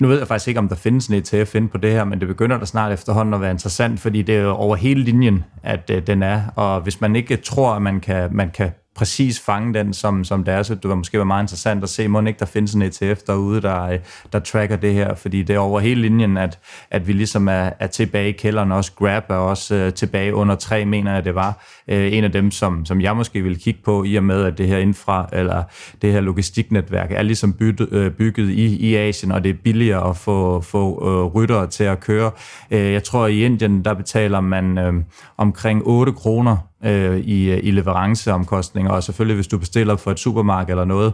[0.00, 2.20] nu ved jeg faktisk ikke, om der findes en ETF inde på det her, men
[2.20, 5.88] det begynder da snart efterhånden at være interessant, fordi det er over hele linjen, at
[6.06, 6.42] den er.
[6.56, 10.44] Og hvis man ikke tror, at man kan, man kan præcis fange den, som, som
[10.44, 12.74] det er, så det var måske være meget interessant at se, må ikke der findes
[12.74, 13.98] en ETF derude, der, øh,
[14.32, 16.58] der tracker det her, fordi det er over hele linjen, at,
[16.90, 18.92] at vi ligesom er, er tilbage i kælderen, også.
[18.92, 22.50] Grab er også øh, tilbage under tre, mener jeg det var, øh, en af dem,
[22.50, 25.62] som, som jeg måske vil kigge på, i og med, at det her infra, eller
[26.02, 30.10] det her logistiknetværk, er ligesom byt, øh, bygget i, i Asien, og det er billigere
[30.10, 32.30] at få, få øh, ryttere til at køre.
[32.70, 34.92] Øh, jeg tror, i Indien, der betaler man øh,
[35.36, 40.18] omkring 8 kroner øh, i, øh, i leveranceomkostninger, og selvfølgelig hvis du bestiller for et
[40.18, 41.12] supermarked eller noget,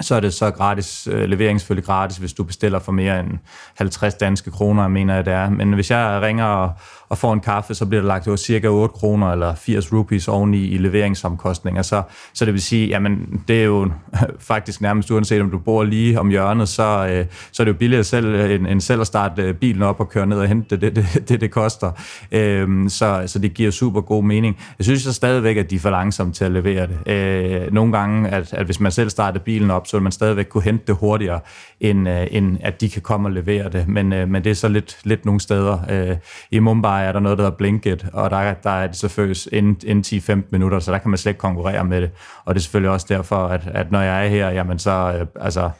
[0.00, 3.38] så er det så gratis, øh, levering selvfølgelig gratis, hvis du bestiller for mere end
[3.76, 5.50] 50 danske kroner, mener jeg det er.
[5.50, 6.72] Men hvis jeg ringer og,
[7.08, 10.28] og får en kaffe, så bliver der lagt over cirka 8 kroner eller 80 rupees
[10.28, 11.82] oveni i leveringsomkostninger.
[11.82, 12.02] Så,
[12.34, 13.90] så det vil sige, jamen det er jo
[14.50, 17.78] faktisk nærmest uanset om du bor lige om hjørnet, så, øh, så er det jo
[17.78, 20.48] billigere selv, øh, end, end selv at starte øh, bilen op og køre ned og
[20.48, 21.92] hente det, det, det, det, det koster.
[22.32, 24.56] Øhm, så, så det giver super god mening.
[24.78, 27.12] Jeg synes så stadigvæk, at de er for langsomme til at levere det.
[27.12, 30.46] Øh, nogle gange, at, at hvis man selv starter bilen op, så vil man stadigvæk
[30.46, 31.40] kunne hente det hurtigere,
[31.80, 33.88] end, øh, end at de kan komme og levere det.
[33.88, 35.78] Men, øh, men det er så lidt, lidt nogle steder.
[35.90, 36.16] Øh,
[36.50, 39.80] I Mumbai er der noget, der hedder Blinkit, og der, der er det selvfølgelig inden,
[39.86, 42.10] inden 10-15 minutter, så der kan man slet ikke konkurrere med det.
[42.44, 45.26] Og det er selvfølgelig også derfor, at, at når jeg er her, jamen så, øh,
[45.44, 45.70] altså,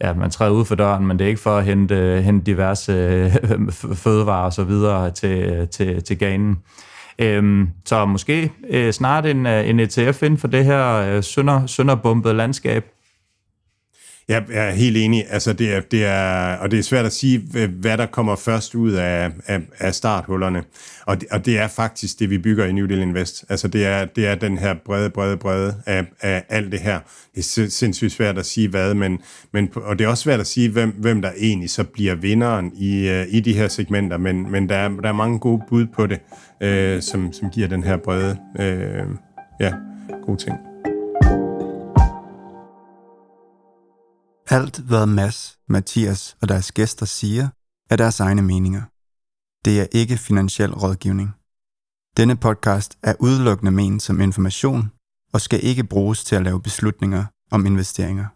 [0.00, 2.92] ja, man træder ud for døren, men det er ikke for at hente, hente diverse
[2.92, 3.32] øh,
[3.94, 6.58] fødevarer og så videre til, til, til ganen.
[7.18, 11.66] Øhm, så måske øh, snart en, øh, en ETF inden for det her øh, sønder,
[11.66, 12.84] sønderbumpede landskab.
[14.28, 15.24] Jeg er helt enig.
[15.30, 18.74] Altså, det er, det er, og det er svært at sige, hvad der kommer først
[18.74, 20.62] ud af, af, af starthullerne.
[21.06, 23.44] Og det, og det er faktisk det, vi bygger i New Deal Invest.
[23.48, 27.00] Altså, det er, det er den her brede, brede, brede af, af alt det her.
[27.34, 29.18] Det er sindssygt svært at sige hvad, men,
[29.52, 32.72] men, og det er også svært at sige, hvem, hvem der egentlig så bliver vinderen
[32.76, 35.86] i, øh, i de her segmenter, men, men der, er, der er mange gode bud
[35.86, 36.20] på det,
[36.60, 39.06] øh, som, som giver den her brede, øh,
[39.60, 39.72] ja,
[40.26, 40.75] gode ting.
[44.48, 47.48] Alt, hvad Mads, Mathias og deres gæster siger,
[47.90, 48.82] er deres egne meninger.
[49.64, 51.30] Det er ikke finansiel rådgivning.
[52.16, 54.90] Denne podcast er udelukkende ment som information
[55.32, 58.26] og skal ikke bruges til at lave beslutninger om investeringer.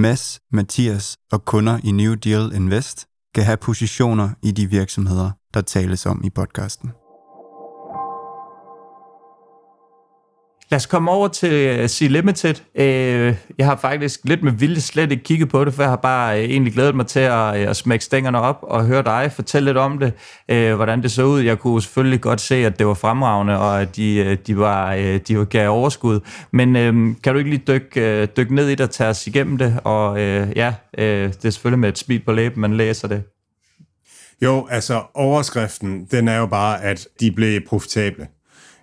[0.00, 5.60] Mads, Mathias og kunder i New Deal Invest kan have positioner i de virksomheder, der
[5.60, 6.92] tales om i podcasten.
[10.70, 12.54] Lad os komme over til øh, Sea Limited.
[12.74, 15.96] Øh, jeg har faktisk lidt med vilje slet ikke kigget på det, for jeg har
[15.96, 19.32] bare øh, egentlig glædet mig til at, øh, at smække stængerne op og høre dig
[19.32, 20.12] fortælle lidt om det,
[20.48, 21.40] øh, hvordan det så ud.
[21.40, 24.94] Jeg kunne selvfølgelig godt se, at det var fremragende, og at de, de, var,
[25.28, 26.20] de var gav overskud.
[26.50, 26.74] Men
[27.22, 29.80] kan du ikke lige dykke, dykke ned i det og tage os igennem det?
[29.84, 30.18] Og
[30.56, 33.22] ja, det er selvfølgelig med et smil på læben, man læser det.
[34.42, 38.26] Jo, altså overskriften, den er jo bare, at de blev profitable.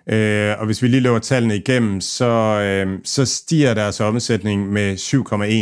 [0.08, 4.96] Øh, og hvis vi lige løber tallene igennem, så, øh, så stiger deres omsætning med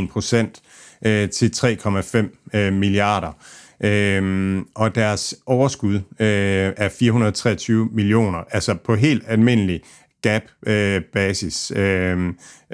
[0.06, 0.62] 7,1 procent
[1.06, 3.32] øh, til 3,5 øh, milliarder.
[3.80, 9.80] Øh, og deres overskud øh, er 423 millioner, altså på helt almindelig
[10.22, 11.72] gap-basis.
[11.76, 12.18] Øh,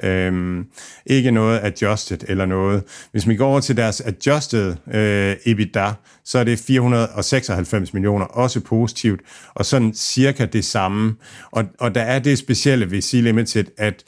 [0.03, 0.65] øh,
[1.05, 2.83] ikke noget adjusted eller noget.
[3.11, 5.91] Hvis vi går over til deres adjusted øh, EBITDA,
[6.25, 9.21] så er det 496 millioner, også positivt,
[9.53, 11.15] og sådan cirka det samme.
[11.51, 14.03] Og, og der er det specielle ved Sea Limited, at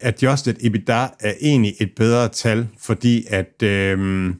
[0.00, 3.62] adjusted EBITDA er egentlig et bedre tal, fordi at...
[3.62, 4.34] Øh,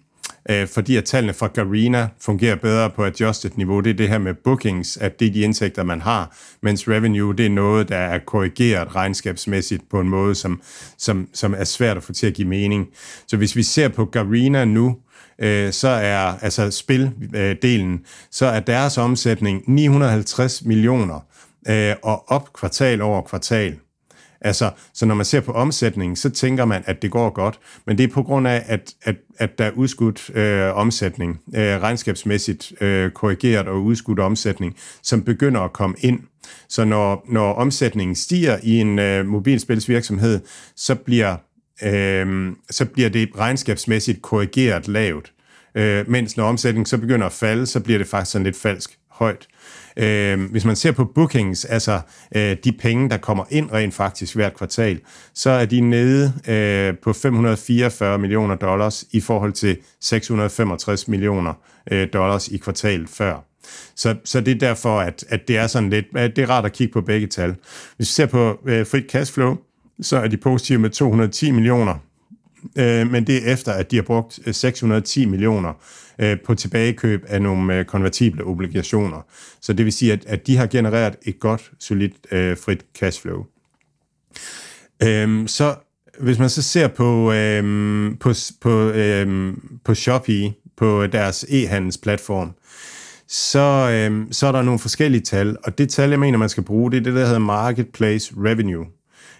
[0.50, 3.80] øh, fordi at tallene fra Garena fungerer bedre på adjusted niveau.
[3.80, 7.34] Det er det her med bookings, at det er de indtægter, man har, mens revenue,
[7.34, 10.62] det er noget, der er korrigeret regnskabsmæssigt på en måde, som,
[10.98, 12.86] som, som er svært at få til at give mening.
[13.26, 14.96] Så hvis vi ser på Garena nu,
[15.38, 17.98] øh, så er altså spildelen, øh,
[18.30, 21.20] så er deres omsætning 950 millioner
[21.68, 23.76] øh, og op kvartal over kvartal.
[24.40, 27.98] Altså, så når man ser på omsætningen, så tænker man, at det går godt, men
[27.98, 32.72] det er på grund af, at, at, at der er udskudt øh, omsætning, øh, regnskabsmæssigt
[32.80, 36.20] øh, korrigeret og udskudt omsætning, som begynder at komme ind.
[36.68, 40.40] Så når, når omsætningen stiger i en øh, mobilspilsvirksomhed,
[40.76, 41.36] så bliver,
[41.82, 45.32] øh, så bliver det regnskabsmæssigt korrigeret lavt.
[45.74, 48.98] Øh, mens når omsætningen så begynder at falde, så bliver det faktisk sådan lidt falsk
[49.18, 49.46] højt.
[49.96, 52.00] Øh, hvis man ser på bookings, altså
[52.36, 55.00] øh, de penge, der kommer ind rent faktisk hvert kvartal,
[55.34, 61.52] så er de nede øh, på 544 millioner dollars i forhold til 665 millioner
[61.90, 63.44] øh, dollars i kvartalet før.
[63.96, 66.64] Så, så det er derfor, at, at det er sådan lidt, at det er rart
[66.64, 67.54] at kigge på begge tal.
[67.96, 69.56] Hvis vi ser på øh, frit cashflow,
[70.00, 71.94] så er de positive med 210 millioner,
[72.78, 75.72] øh, men det er efter, at de har brugt øh, 610 millioner
[76.18, 79.26] øh, på tilbagekøb af nogle øh, konvertible obligationer.
[79.60, 83.44] Så det vil sige, at, at de har genereret et godt, solidt øh, frit cashflow.
[85.02, 85.74] Øhm, så
[86.20, 92.52] hvis man så ser på, øhm, på, på, øhm, på Shopee, på deres e-handelsplatform,
[93.28, 96.62] så, øhm, så er der nogle forskellige tal, og det tal, jeg mener, man skal
[96.62, 98.86] bruge, det er det, der hedder Marketplace Revenue.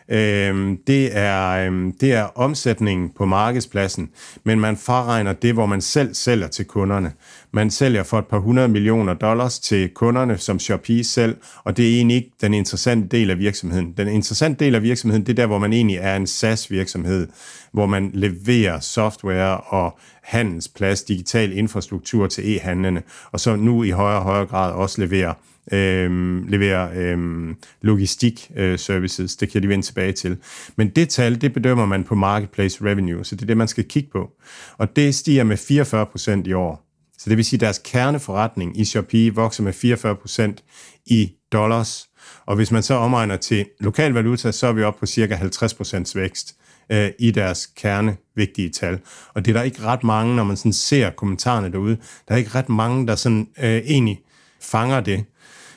[0.09, 4.11] Øh, det, er, øh, det er omsætningen på markedspladsen,
[4.45, 7.13] men man fraregner det, hvor man selv sælger til kunderne.
[7.53, 11.89] Man sælger for et par hundrede millioner dollars til kunderne som Shopee selv, og det
[11.89, 13.95] er egentlig ikke den interessante del af virksomheden.
[13.97, 17.29] Den interessante del af virksomheden, det er der, hvor man egentlig er en SaaS-virksomhed,
[17.73, 23.03] hvor man leverer software og handelsplads, digital infrastruktur til e-handlende,
[23.33, 25.35] og så nu i højere og højere grad også leverer
[25.73, 26.11] øh,
[26.49, 29.37] leverer øh, logistik øh, services.
[29.37, 30.37] Det kan de vende tilbage til.
[30.77, 33.85] Men det tal, det bedømmer man på marketplace revenue, så det er det, man skal
[33.85, 34.31] kigge på.
[34.79, 36.87] Og det stiger med 44 procent i år.
[37.19, 40.65] Så det vil sige, at deres kerneforretning i Shopee vokser med 44 procent
[41.07, 42.09] i dollars.
[42.47, 45.75] Og hvis man så omregner til lokal valuta, så er vi oppe på cirka 50
[45.75, 46.57] procents vækst
[46.93, 48.99] øh, i deres kernevigtige tal.
[49.35, 51.97] Og det er der ikke ret mange, når man sådan ser kommentarerne derude,
[52.29, 54.21] der er ikke ret mange, der sådan øh, egentlig
[54.61, 55.25] fanger det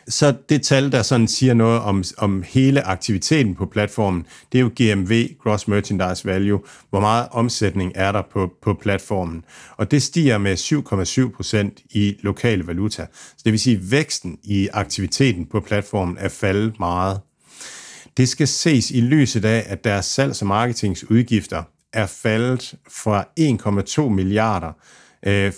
[0.09, 4.61] så det tal, der sådan siger noget om, om hele aktiviteten på platformen, det er
[4.61, 9.45] jo GMV, Gross Merchandise Value, hvor meget omsætning er der på, på platformen.
[9.77, 10.57] Og det stiger med
[11.29, 13.05] 7,7 procent i lokale valuta.
[13.13, 17.19] Så det vil sige, at væksten i aktiviteten på platformen er faldet meget.
[18.17, 24.09] Det skal ses i lyset af, at deres salgs- og marketingsudgifter er faldet fra 1,2
[24.09, 24.71] milliarder
[25.25, 25.51] øh,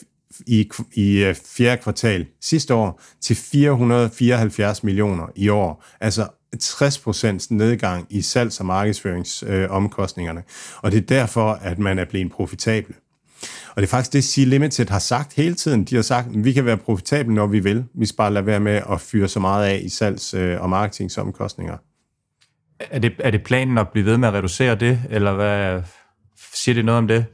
[0.47, 5.85] i, i øh, fjerde kvartal sidste år til 474 millioner i år.
[5.99, 10.39] Altså 60% nedgang i salgs- og markedsføringsomkostningerne.
[10.39, 12.95] Øh, og det er derfor, at man er blevet profitabel.
[13.75, 15.83] Og det er faktisk det, Sea Limited har sagt hele tiden.
[15.83, 17.85] De har sagt, at vi kan være profitable, når vi vil.
[17.93, 20.69] Vi skal bare lade være med at fyre så meget af i salgs- øh, og
[20.69, 21.77] marketingsomkostninger.
[22.79, 25.81] Er det, er det planen at blive ved med at reducere det, eller hvad
[26.53, 27.25] siger det noget om det?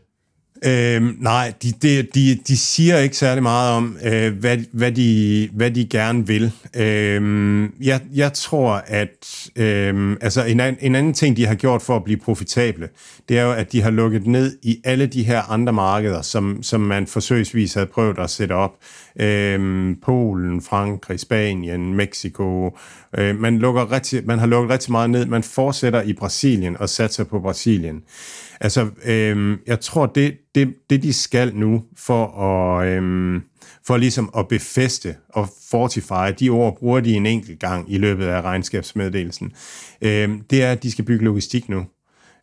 [0.65, 5.49] Øhm, nej, de, de, de, de siger ikke særlig meget om, øh, hvad, hvad, de,
[5.53, 6.51] hvad de gerne vil.
[6.75, 11.95] Øhm, jeg, jeg tror, at øhm, altså en, en anden ting, de har gjort for
[11.95, 12.89] at blive profitable,
[13.29, 16.63] det er jo, at de har lukket ned i alle de her andre markeder, som,
[16.63, 18.71] som man forsøgsvis havde prøvet at sætte op.
[19.19, 22.77] Øhm, Polen, Frankrig, Spanien, Mexico.
[23.17, 25.25] Øh, man, lukker rigtig, man har lukket rigtig meget ned.
[25.25, 28.03] Man fortsætter i Brasilien og satser på Brasilien.
[28.61, 33.41] Altså, øhm, jeg tror, det, det, det de skal nu for at, øhm,
[33.87, 38.25] for ligesom at befeste og fortify, de ord bruger de en enkelt gang i løbet
[38.25, 39.51] af regnskabsmeddelelsen,
[40.01, 41.85] øhm, det er, at de skal bygge logistik nu.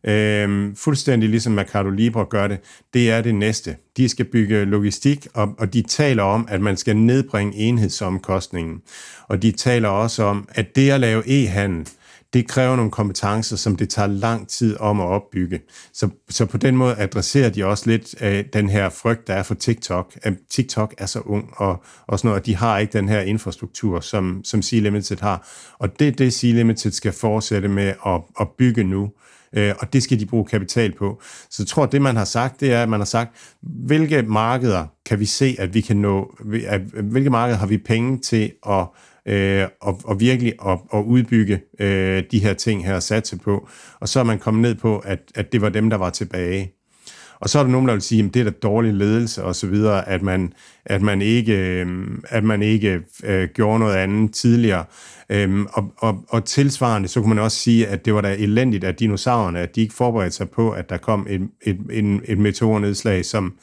[0.07, 2.59] Øhm, fuldstændig ligesom Mercado Libre gør det,
[2.95, 3.77] det er det næste.
[3.97, 8.81] De skal bygge logistik, og, og de taler om, at man skal nedbringe enhedsomkostningen.
[9.29, 11.89] Og de taler også om, at det at lave e-handel,
[12.35, 15.61] det kræver nogle kompetencer, som det tager lang tid om at opbygge.
[15.93, 19.43] Så, så på den måde adresserer de også lidt øh, den her frygt, der er
[19.43, 20.13] for TikTok.
[20.23, 23.21] At TikTok er så ung, og, og sådan noget, og de har ikke den her
[23.21, 25.49] infrastruktur, som, som C-Limited har.
[25.79, 29.11] Og det er det, C-Limited skal fortsætte med at, at bygge nu
[29.57, 31.23] øh, og det skal de bruge kapital på.
[31.51, 34.87] Så jeg tror, det man har sagt, det er, at man har sagt, hvilke markeder
[35.07, 36.37] kan vi se, at vi kan nå,
[36.67, 38.87] at, hvilke markeder har vi penge til at
[39.29, 43.69] øh, og, og virkelig at, at udbygge øh, de her ting her og satse på.
[44.01, 46.73] Og så er man kommet ned på, at, at det var dem, der var tilbage.
[47.45, 49.57] Og så er der nogen, der vil sige, at det er da dårlig ledelse og
[49.57, 50.53] så videre, at man,
[50.85, 51.87] at man ikke, øh,
[52.29, 54.85] at man ikke øh, gjorde noget andet tidligere.
[55.29, 58.85] Øhm, og, og, og tilsvarende, så kunne man også sige, at det var da elendigt
[58.85, 62.39] at dinosaurerne, at de ikke forberedte sig på, at der kom et, et, et, et
[62.39, 63.55] meteornedslag, som,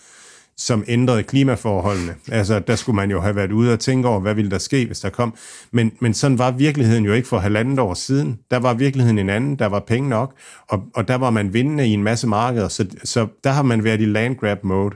[0.57, 2.15] som ændrede klimaforholdene.
[2.31, 4.85] Altså, der skulle man jo have været ude og tænke over, hvad ville der ske,
[4.85, 5.35] hvis der kom.
[5.71, 8.39] Men, men sådan var virkeligheden jo ikke for halvandet år siden.
[8.51, 10.33] Der var virkeligheden en anden, der var penge nok,
[10.67, 13.83] og, og der var man vindende i en masse markeder, så, så der har man
[13.83, 14.95] været i land grab mode.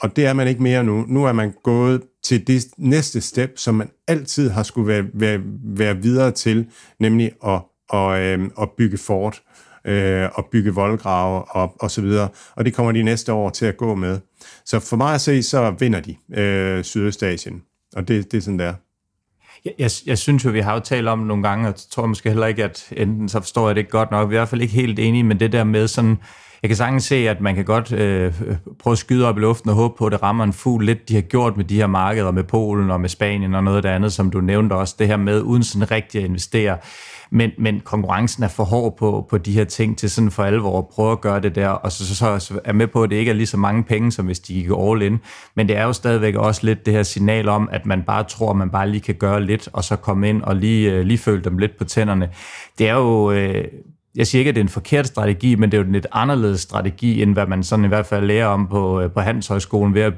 [0.00, 1.04] Og det er man ikke mere nu.
[1.08, 5.40] Nu er man gået til det næste step, som man altid har skulle være, være,
[5.64, 6.66] være videre til,
[7.00, 12.00] nemlig at, og, øh, at bygge fort øh, Øh, og bygge voldgrave og, og så
[12.00, 12.28] videre.
[12.54, 14.20] Og det kommer de næste år til at gå med.
[14.64, 17.62] Så for mig at se, så vinder de øh, Sydøstasien.
[17.96, 18.74] Og det, det er sådan, der.
[19.64, 22.28] Jeg, jeg, jeg synes jo, vi har jo talt om nogle gange, og tror måske
[22.28, 24.48] heller ikke, at enten så forstår jeg det ikke godt nok, vi er i hvert
[24.48, 26.16] fald ikke helt enige men det der med sådan,
[26.64, 28.32] jeg kan sagtens se, at man kan godt øh,
[28.78, 31.08] prøve at skyde op i luften og håbe på, at det rammer en fugl lidt,
[31.08, 33.82] de har gjort med de her markeder, med Polen og med Spanien og noget af
[33.82, 36.76] det andet, som du nævnte også, det her med uden sådan rigtig at investere.
[37.30, 40.78] Men, men konkurrencen er for hård på, på de her ting til sådan for alvor
[40.78, 43.16] at prøve at gøre det der, og så, så, så er med på, at det
[43.16, 45.20] ikke er lige så mange penge, som hvis de gik all in.
[45.56, 48.50] Men det er jo stadigvæk også lidt det her signal om, at man bare tror,
[48.50, 51.18] at man bare lige kan gøre lidt, og så komme ind og lige, øh, lige
[51.18, 52.30] føle dem lidt på tænderne.
[52.78, 53.32] Det er jo...
[53.32, 53.64] Øh,
[54.16, 56.06] jeg siger ikke, at det er en forkert strategi, men det er jo en lidt
[56.12, 59.94] anderledes strategi, end hvad man sådan i hvert fald lærer om på, øh, på Handelshøjskolen
[59.94, 60.14] ved at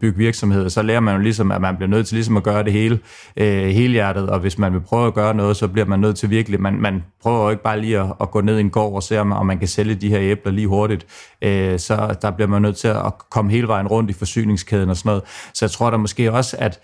[0.00, 0.68] bygge virksomheder.
[0.68, 2.98] Så lærer man jo ligesom, at man bliver nødt til ligesom at gøre det hele
[3.36, 6.30] øh, helhjertet, og hvis man vil prøve at gøre noget, så bliver man nødt til
[6.30, 8.94] virkelig, man, man prøver jo ikke bare lige at, at gå ned i en gård
[8.94, 11.06] og se, om, om man kan sælge de her æbler lige hurtigt.
[11.42, 14.96] Øh, så der bliver man nødt til at komme hele vejen rundt i forsyningskæden og
[14.96, 15.22] sådan noget.
[15.54, 16.80] Så jeg tror der måske også, at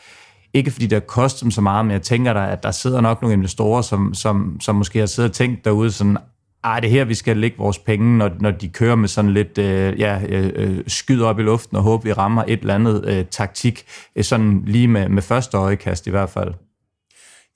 [0.55, 3.01] ikke fordi det har kostet dem så meget, men jeg tænker der, at der sidder
[3.01, 6.17] nok nogle investorer, som, som, som måske har siddet og tænkt derude sådan,
[6.65, 9.33] ah, det er her, vi skal lægge vores penge, når, når de kører med sådan
[9.33, 12.75] lidt øh, ja, øh, øh skyd op i luften og håber, vi rammer et eller
[12.75, 13.85] andet øh, taktik,
[14.17, 16.55] øh, sådan lige med, med første øjekast i hvert fald.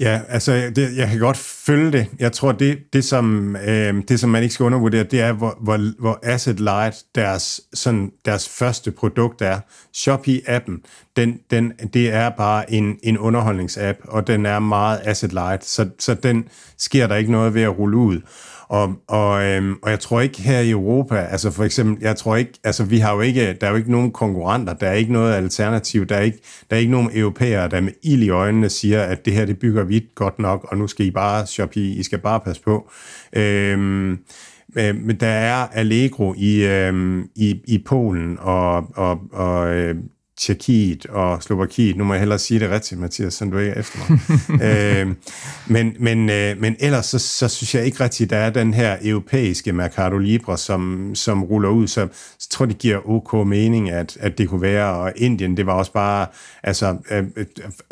[0.01, 2.07] Ja, altså det, jeg kan godt følge det.
[2.19, 5.59] Jeg tror, det, det, som, øh, det som man ikke skal undervurdere, det er, hvor,
[5.61, 9.61] hvor, hvor asset light deres, sådan, deres første produkt er.
[9.97, 10.83] Shopee-appen,
[11.17, 15.89] den, den, det er bare en, en underholdningsapp, og den er meget asset light, så,
[15.99, 16.49] så den
[16.79, 18.21] sker der ikke noget ved at rulle ud.
[18.69, 22.37] Og, og, øhm, og jeg tror ikke her i Europa, altså for eksempel, jeg tror
[22.37, 25.13] ikke, altså vi har jo ikke, der er jo ikke nogen konkurrenter, der er ikke
[25.13, 26.39] noget alternativ, der er ikke,
[26.71, 29.59] der er ikke nogen europæere, der med ild i øjnene siger, at det her, det
[29.59, 32.63] bygger vi godt nok, og nu skal I bare shoppe i, I skal bare passe
[32.63, 32.91] på.
[33.33, 34.11] Øhm,
[34.79, 39.97] øh, men der er Allegro i, øhm, i, i Polen og, og, og øh,
[40.39, 41.97] Tjekkiet og Slovakiet.
[41.97, 44.21] Nu må jeg hellere sige det rigtigt, Mathias, så du ikke er efter mig.
[44.67, 45.15] øh,
[45.67, 48.97] men, men, øh, men ellers så, så synes jeg ikke rigtigt, der er den her
[49.03, 51.87] europæiske Mercado Libre, som, som ruller ud.
[51.87, 52.09] Så,
[52.39, 54.95] så tror det giver ok mening, at, at det kunne være.
[54.95, 56.27] Og Indien, det var også bare
[56.63, 57.25] altså, øh,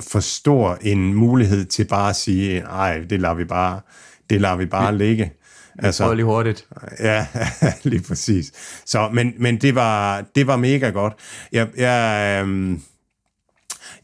[0.01, 3.81] for stor en mulighed til bare at sige, nej, det lader vi bare,
[4.31, 5.33] det lader vi bare ligge.
[5.79, 6.67] Altså, lige hurtigt.
[7.01, 7.27] Ja,
[7.91, 8.53] lige præcis.
[8.87, 11.13] Så, men, men det, var, det var mega godt.
[11.53, 12.83] Jeg, jeg, øhm,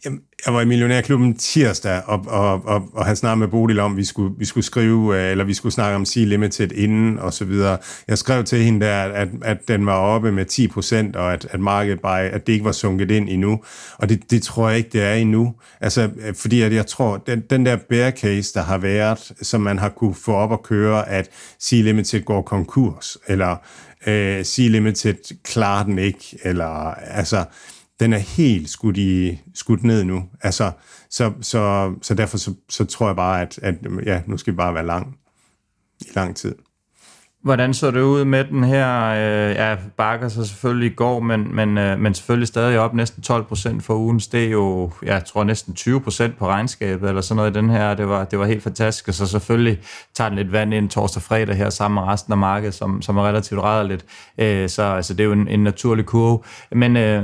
[0.04, 3.96] jeg, var i Millionærklubben tirsdag, og, og, og, og han snakkede med Bodil om, at
[3.96, 7.32] vi skulle, vi skulle skrive, øh, eller vi skulle snakke om Sea Limited inden, og
[7.32, 7.78] så videre.
[8.08, 11.48] Jeg skrev til hende der, at, at den var oppe med 10 procent, og at,
[11.50, 13.60] at markedet bare, at det ikke var sunket ind endnu.
[13.98, 15.54] Og det, det tror jeg ikke, det er endnu.
[15.80, 19.60] Altså, øh, fordi at jeg tror, den, den der bear case, der har været, som
[19.60, 23.56] man har kunne få op at køre, at Sea Limited går konkurs, eller
[24.06, 27.44] øh, Sea Limited klarer den ikke, eller altså
[28.02, 30.24] den er helt skudt, i, skudt ned nu.
[30.40, 30.70] Altså,
[31.10, 33.74] så, så, så derfor så, så tror jeg bare, at, at
[34.06, 35.16] ja, nu skal vi bare være lang
[36.00, 36.54] i lang tid.
[37.42, 39.08] Hvordan så det ud med den her?
[39.08, 43.22] Øh, ja, bakker sig selvfølgelig i går, men, men, øh, men selvfølgelig stadig op næsten
[43.22, 44.18] 12 procent for ugen.
[44.18, 47.70] Det er jo, jeg tror næsten 20 procent på regnskabet, eller sådan noget i den
[47.70, 47.94] her.
[47.94, 49.80] Det var, det var helt fantastisk, og så selvfølgelig
[50.14, 53.02] tager den lidt vand ind torsdag og fredag her sammen med resten af markedet, som,
[53.02, 54.04] som er relativt rædderligt.
[54.38, 56.38] Øh, så altså, det er jo en, en naturlig kurve.
[56.72, 57.22] Men øh,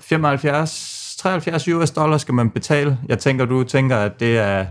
[0.00, 2.98] 75, 73 US dollar skal man betale.
[3.08, 4.66] Jeg tænker, du tænker, at det er,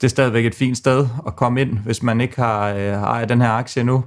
[0.00, 3.28] det er stadigvæk et fint sted at komme ind, hvis man ikke har, øh, ejet
[3.28, 4.04] den her aktie nu.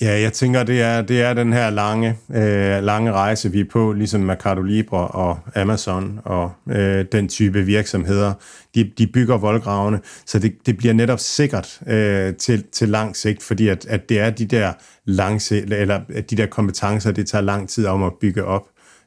[0.00, 3.64] Ja, jeg tænker, det er, det er den her lange, øh, lange rejse, vi er
[3.72, 8.32] på, ligesom Mercado Libre og Amazon og øh, den type virksomheder.
[8.74, 13.42] De, de bygger voldgravene, så det, det bliver netop sikkert øh, til, til lang sigt,
[13.42, 14.72] fordi at, at det er de der,
[15.04, 18.62] langse, eller de der kompetencer, det tager lang tid om at bygge op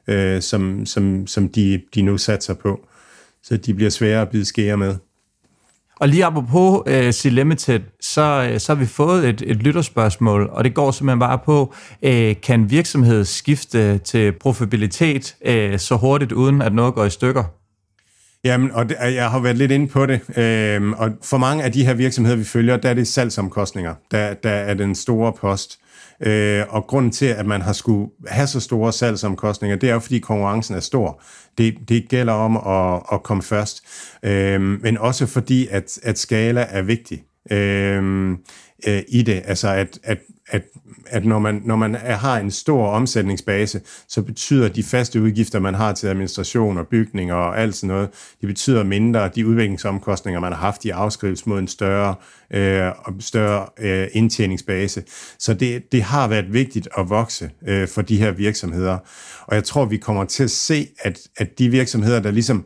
[0.08, 2.80] øh, som, som, som de, de nu satser på.
[3.42, 4.96] Så de bliver svære at bide skære med.
[6.00, 10.64] Og lige apropos uh, C-Limited, så, uh, så har vi fået et, et lytterspørgsmål, og
[10.64, 16.62] det går simpelthen bare på, uh, kan virksomhed skifte til profitabilitet uh, så hurtigt, uden
[16.62, 17.44] at noget går i stykker?
[18.44, 21.72] Jamen, og det, jeg har været lidt inde på det, øhm, og for mange af
[21.72, 25.78] de her virksomheder, vi følger, der er det salgsomkostninger, der, der er den store post.
[26.22, 29.98] Øh, og grunden til, at man har skulle have så store salgsomkostninger, det er jo,
[29.98, 31.22] fordi konkurrencen er stor.
[31.58, 33.82] Det, det gælder om at, at komme først,
[34.22, 38.30] øh, men også fordi, at, at skala er vigtig øh,
[38.88, 39.42] øh, i det.
[39.44, 40.18] Altså, at, at,
[40.52, 40.62] at
[41.06, 45.58] at når man, når man er, har en stor omsætningsbase, så betyder de faste udgifter,
[45.58, 48.08] man har til administration og bygninger og alt sådan noget,
[48.40, 49.30] de betyder mindre.
[49.34, 52.14] De udviklingsomkostninger, man har haft, de afskrives mod en større,
[52.50, 55.02] øh, større øh, indtjeningsbase.
[55.38, 58.98] Så det, det har været vigtigt at vokse øh, for de her virksomheder.
[59.46, 62.64] Og jeg tror, vi kommer til at se, at, at de virksomheder, der ligesom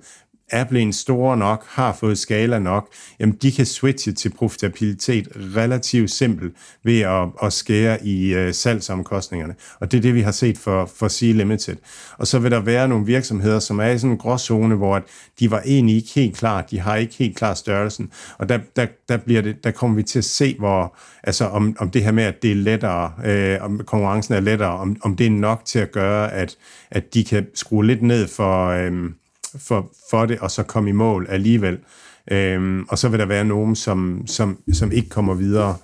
[0.51, 2.89] er blevet store nok, har fået skala nok,
[3.21, 9.55] jamen de kan switche til profitabilitet relativt simpelt ved at, at skære i øh, salgsomkostningerne.
[9.81, 11.77] Og det er det, vi har set for, for Sea Limited.
[12.19, 15.03] Og så vil der være nogle virksomheder, som er i sådan en gråzone, hvor
[15.41, 18.11] de var egentlig ikke helt klar, de har ikke helt klar størrelsen.
[18.39, 21.77] Og der, der, der, bliver det, der kommer vi til at se, hvor, altså om,
[21.79, 25.17] om det her med, at det er lettere, øh, om konkurrencen er lettere, om, om
[25.17, 26.57] det er nok til at gøre, at,
[26.91, 28.69] at de kan skrue lidt ned for...
[28.69, 29.11] Øh,
[29.59, 31.79] for, for det, og så komme i mål alligevel.
[32.31, 35.77] Øhm, og så vil der være nogen, som, som, som ikke kommer videre.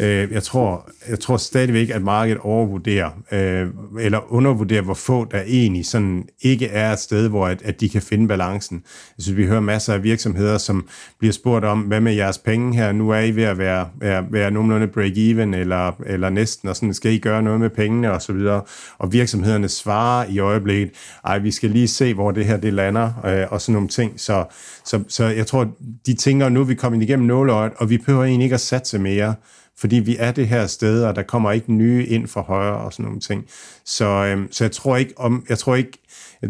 [0.00, 3.68] Øh, jeg, tror, jeg tror stadigvæk, at markedet overvurderer, øh,
[4.00, 7.88] eller undervurderer, hvor få der egentlig sådan ikke er et sted, hvor at, at de
[7.88, 8.82] kan finde balancen.
[9.18, 10.88] Jeg synes, vi hører masser af virksomheder, som
[11.18, 12.92] bliver spurgt om, hvad med jeres penge her?
[12.92, 16.94] Nu er I ved at være, være, være nogenlunde break-even, eller, eller næsten, og sådan,
[16.94, 18.62] skal I gøre noget med pengene, og så videre.
[18.98, 20.90] Og virksomhederne svarer i øjeblikket,
[21.24, 24.20] ej, vi skal lige se, hvor det her det lander, øh, og sådan nogle ting.
[24.20, 24.44] Så,
[24.84, 25.68] så, så jeg tror,
[26.06, 28.98] de tænker, nu er vi kommet igennem nåløjet, og vi behøver egentlig ikke at satse
[28.98, 29.34] mere
[29.80, 32.92] fordi vi er det her sted, og der kommer ikke nye ind for højre og
[32.92, 33.46] sådan nogle ting.
[33.84, 35.98] Så, øhm, så jeg tror ikke, om, jeg tror ikke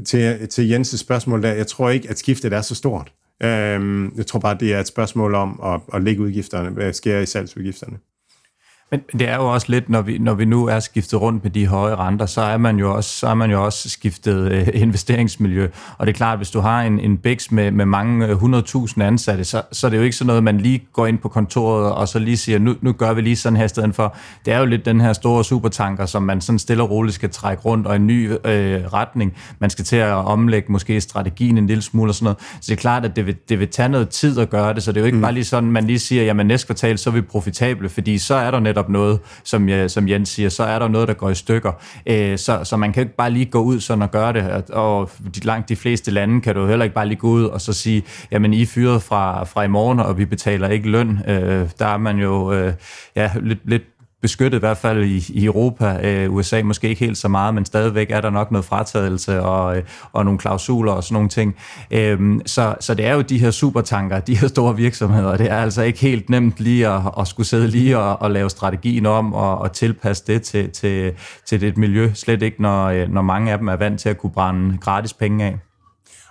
[0.04, 3.12] til, til Jens' spørgsmål der, jeg tror ikke, at skiftet er så stort.
[3.42, 7.26] Øhm, jeg tror bare, det er et spørgsmål om at, at lægge udgifterne, skære i
[7.26, 7.98] salgsudgifterne.
[8.90, 11.50] Men det er jo også lidt, når vi, når vi nu er skiftet rundt med
[11.50, 14.68] de høje renter, så er man jo også, så er man jo også skiftet øh,
[14.82, 15.68] investeringsmiljø.
[15.98, 19.00] Og det er klart, at hvis du har en, en BIX med, med mange 100.000
[19.00, 21.28] øh, ansatte, så, så er det jo ikke sådan noget, man lige går ind på
[21.28, 24.16] kontoret og så lige siger, nu, nu gør vi lige sådan her i stedet for.
[24.44, 27.30] Det er jo lidt den her store supertanker, som man sådan stille og roligt skal
[27.30, 28.38] trække rundt og en ny øh,
[28.92, 29.34] retning.
[29.58, 32.38] Man skal til at omlægge måske strategien en lille smule og sådan noget.
[32.40, 34.82] Så det er klart, at det vil, det vil tage noget tid at gøre det,
[34.82, 35.22] så det er jo ikke mm.
[35.22, 38.34] bare lige sådan, man lige siger, jamen næste kvartal, så er vi profitable, fordi så
[38.34, 41.30] er der netop netop noget, som, som Jens siger, så er der noget, der går
[41.30, 41.72] i stykker.
[42.06, 45.10] Øh, så, så man kan ikke bare lige gå ud sådan og gøre det, og
[45.34, 47.72] de, langt de fleste lande kan du heller ikke bare lige gå ud og så
[47.72, 51.18] sige, jamen I er fyret fra, fra i morgen, og vi betaler ikke løn.
[51.28, 52.72] Øh, der er man jo øh,
[53.16, 53.82] ja, lidt, lidt
[54.22, 55.98] beskyttet, i hvert fald i, i Europa.
[56.02, 59.76] Øh, USA måske ikke helt så meget, men stadigvæk er der nok noget fratagelse og,
[59.76, 61.56] øh, og nogle klausuler og sådan nogle ting.
[61.90, 65.36] Øh, så, så det er jo de her supertanker, de her store virksomheder.
[65.36, 68.50] Det er altså ikke helt nemt lige at, at skulle sidde lige og, og lave
[68.50, 71.12] strategien om og, og tilpasse det til, til,
[71.46, 72.10] til det miljø.
[72.14, 75.12] Slet ikke, når, øh, når mange af dem er vant til at kunne brænde gratis
[75.12, 75.69] penge af.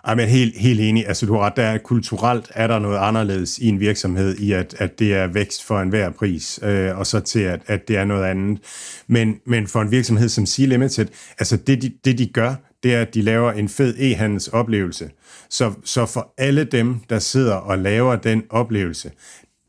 [0.10, 1.08] Ej, men helt, helt enig.
[1.08, 4.52] Altså, du har ret, der er, kulturelt er der noget anderledes i en virksomhed, i
[4.52, 7.98] at, at det er vækst for enhver pris, øh, og så til, at, at det
[7.98, 8.60] er noget andet.
[9.08, 11.08] Men, men for en virksomhed som Sea Limited,
[11.40, 15.10] altså det de, det de gør, det er, at de laver en fed e-handelsoplevelse.
[15.50, 19.12] Så, så for alle dem, der sidder og laver den oplevelse,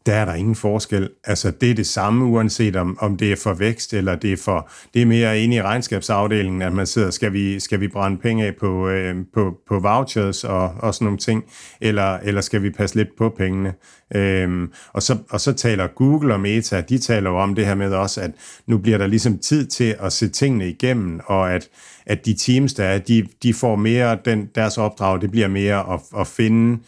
[0.06, 1.10] der er der ingen forskel.
[1.24, 4.36] Altså, det er det samme, uanset om, om det er for vækst, eller det er
[4.36, 4.70] for...
[4.94, 8.46] Det er mere inde i regnskabsafdelingen, at man sidder, skal vi, skal vi brænde penge
[8.46, 11.44] af på, øh, på, på vouchers og, og sådan nogle ting,
[11.80, 13.74] eller, eller skal vi passe lidt på pengene?
[14.14, 17.74] Øhm, og, så, og så taler Google og Meta, de taler jo om det her
[17.74, 18.30] med også, at
[18.66, 21.68] nu bliver der ligesom tid til at se tingene igennem, og at,
[22.06, 25.92] at de teams, der er, de, de får mere, den, deres opdrag, det bliver mere
[25.94, 26.78] at, at finde,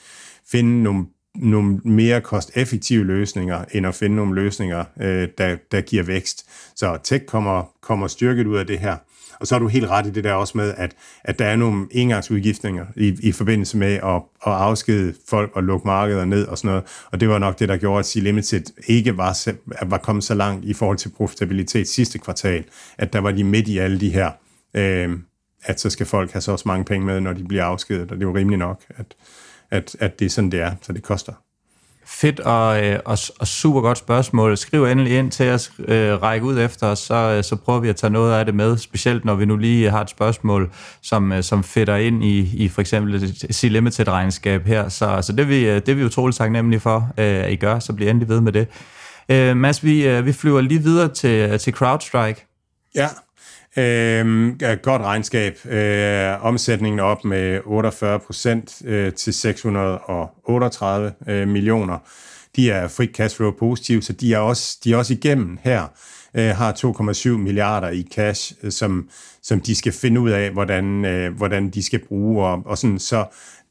[0.50, 1.04] finde nogle
[1.34, 6.46] nogle mere kosteffektive løsninger, end at finde nogle løsninger, øh, der, der giver vækst.
[6.76, 8.96] Så tech kommer, kommer styrket ud af det her.
[9.40, 11.56] Og så er du helt ret i det der også med, at, at der er
[11.56, 16.58] nogle engangsudgiftninger i, i forbindelse med at, at afskede folk og lukke markeder ned og
[16.58, 16.84] sådan noget.
[17.10, 19.54] Og det var nok det, der gjorde, at C-Limited ikke var,
[19.84, 22.64] var kommet så langt i forhold til profitabilitet sidste kvartal,
[22.98, 24.30] at der var de midt i alle de her,
[24.74, 25.18] øh,
[25.64, 28.16] at så skal folk have så også mange penge med, når de bliver afskedet, og
[28.16, 29.06] det er jo rimeligt nok, at,
[29.72, 31.32] at, at det er sådan, det er, så det koster.
[32.06, 34.56] Fedt og, øh, og, og super godt spørgsmål.
[34.56, 37.88] Skriv endelig ind til os, øh, række ud efter os, så, øh, så prøver vi
[37.88, 41.32] at tage noget af det med, specielt når vi nu lige har et spørgsmål, som,
[41.32, 44.88] øh, som fedter ind i, i for eksempel et C-Limited-regnskab her.
[44.88, 47.92] Så, så det, vi, det er vi utroligt taknemmelige for, øh, at I gør, så
[47.92, 48.68] bliv endelig ved med det.
[49.28, 52.46] Øh, Mads, vi, vi flyver lige videre til, til CrowdStrike.
[52.94, 53.08] Ja,
[53.76, 54.52] øh,
[54.82, 55.66] godt regnskab.
[55.66, 61.98] Øh, omsætningen er op med 48 procent øh, til 638 øh, millioner.
[62.56, 65.86] De er free cash flow positive, så de er også, de er også igennem her.
[66.34, 69.08] Øh, har 2,7 milliarder i cash, øh, som,
[69.42, 72.46] som de skal finde ud af, hvordan, øh, hvordan de skal bruge.
[72.46, 73.24] Og, og sådan, så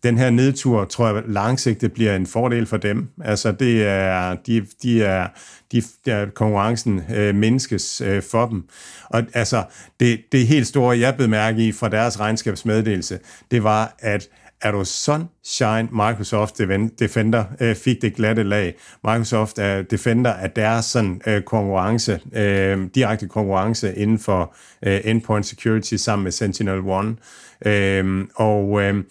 [0.03, 3.07] den her nedtur, tror jeg, langsigtet bliver en fordel for dem.
[3.23, 5.27] Altså, det er, de, de er,
[5.71, 8.63] de, der konkurrencen øh, menneskes øh, for dem.
[9.09, 9.63] Og altså,
[9.99, 13.19] det, det helt store, jeg blev mærke i fra deres regnskabsmeddelelse,
[13.51, 14.29] det var, at
[14.61, 16.57] er du Sunshine Microsoft
[16.99, 18.75] Defender øh, fik det glatte lag.
[19.03, 25.45] Microsoft er Defender er deres sådan, øh, konkurrence, øh, direkte konkurrence inden for øh, endpoint
[25.45, 27.69] security sammen med Sentinel-1.
[27.69, 29.03] Øh, og, øh,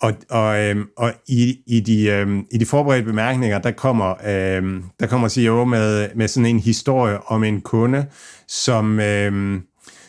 [0.00, 4.84] og, og, øhm, og i, i, de, øhm, i de forberedte bemærkninger, der kommer, øhm,
[5.00, 8.06] der kommer CEO med, med sådan en historie om en kunde,
[8.48, 9.62] som, øhm,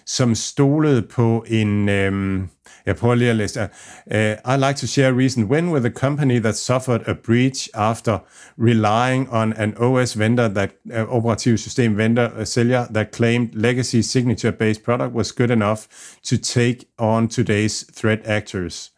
[0.06, 1.90] som stolede på en...
[1.90, 2.48] Øhm,
[2.86, 3.70] jeg prøver lige at læse det.
[4.06, 7.14] Uh, øh, I'd like to share a reason when with a company that suffered a
[7.14, 8.18] breach after
[8.58, 13.50] relying on an OS vendor that øh, uh, operativ system vendor uh, sælger that claimed
[13.54, 15.82] legacy signature-based product was good enough
[16.24, 18.92] to take on today's threat actors.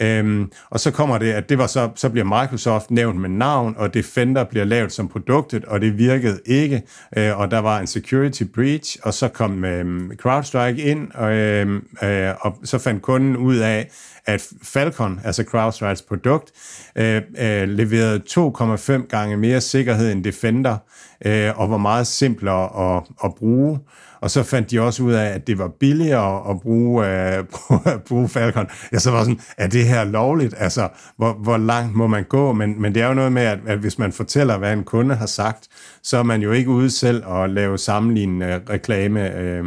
[0.00, 3.74] Øhm, og så kommer det, at det var så, så bliver Microsoft nævnt med navn,
[3.78, 6.82] og Defender bliver lavet som produktet, og det virkede ikke,
[7.16, 11.82] øh, og der var en security breach, og så kom øh, CrowdStrike ind, og, øh,
[12.02, 13.90] øh, og så fandt kunden ud af,
[14.26, 16.50] at Falcon, altså CrowdStrikes produkt,
[16.96, 20.76] øh, øh, leverede 2,5 gange mere sikkerhed end Defender,
[21.24, 23.78] øh, og var meget simplere at, at bruge.
[24.22, 27.44] Og så fandt de også ud af, at det var billigere at bruge, øh,
[28.08, 28.66] bruge Falcon.
[28.92, 30.54] Jeg så var sådan, er det her lovligt?
[30.58, 32.52] Altså, hvor, hvor langt må man gå?
[32.52, 35.14] Men, men det er jo noget med, at, at hvis man fortæller, hvad en kunde
[35.14, 35.68] har sagt,
[36.02, 39.64] så er man jo ikke ude selv og lave sammenlignende reklame øh,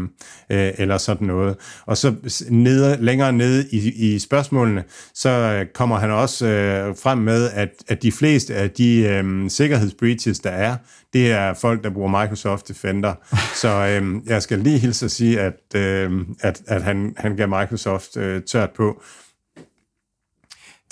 [0.49, 1.55] øh, eller sådan noget.
[1.85, 2.13] Og så
[2.49, 4.83] nede, længere nede i, i spørgsmålene,
[5.13, 9.49] så øh, kommer han også øh, frem med, at, at de fleste af de øh,
[9.49, 10.75] sikkerhedsbreaches, der er,
[11.15, 13.13] det er folk, der bruger Microsoft Defender.
[13.61, 16.11] Så øh, jeg skal lige hilse at sige, at, øh,
[16.41, 19.01] at, at han, han gav Microsoft øh, tørt på.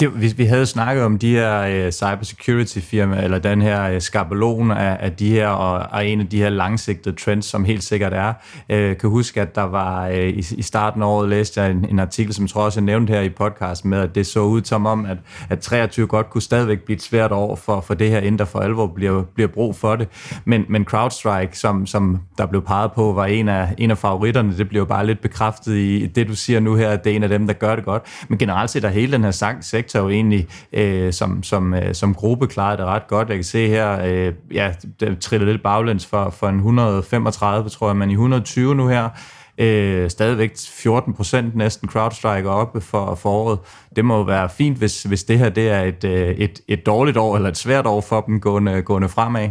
[0.04, 4.02] Det, hvis vi havde snakket om de her uh, cybersecurity firmaer, eller den her uh,
[4.02, 7.84] skabelon af, af de her, og, og en af de her langsigtede trends, som helt
[7.84, 8.34] sikkert er.
[8.70, 11.86] Uh, kan huske, at der var uh, i, i starten af året, læste jeg en,
[11.90, 14.40] en artikel, som jeg tror også jeg nævnt her i podcasten, med at det så
[14.40, 15.18] ud som om, at,
[15.50, 18.46] at 23 godt kunne stadigvæk blive et svært år for, for det her, inden der
[18.46, 20.08] for alvor bliver, bliver brug for det.
[20.46, 24.58] Men, men CrowdStrike, som, som der blev peget på, var en af, en af favoritterne.
[24.58, 27.24] Det bliver bare lidt bekræftet i det, du siger nu her, at det er en
[27.24, 28.04] af dem, der gør det godt.
[28.28, 31.94] Men generelt set er hele den her sang sektor jo egentlig øh, som, som, øh,
[31.96, 33.30] som gruppe klaret det ret godt.
[33.30, 37.88] Jeg kan se her, øh, ja, det triller lidt baglæns for, for en 135, tror
[37.88, 39.10] jeg, men i 120 nu her,
[39.58, 43.60] øh, stadigvæk 14 procent næsten CrowdStrike oppe for, for året.
[43.96, 46.86] Det må jo være fint, hvis, hvis det her det er et, øh, et, et
[46.86, 49.50] dårligt år, eller et svært år for dem gående, gående fremad.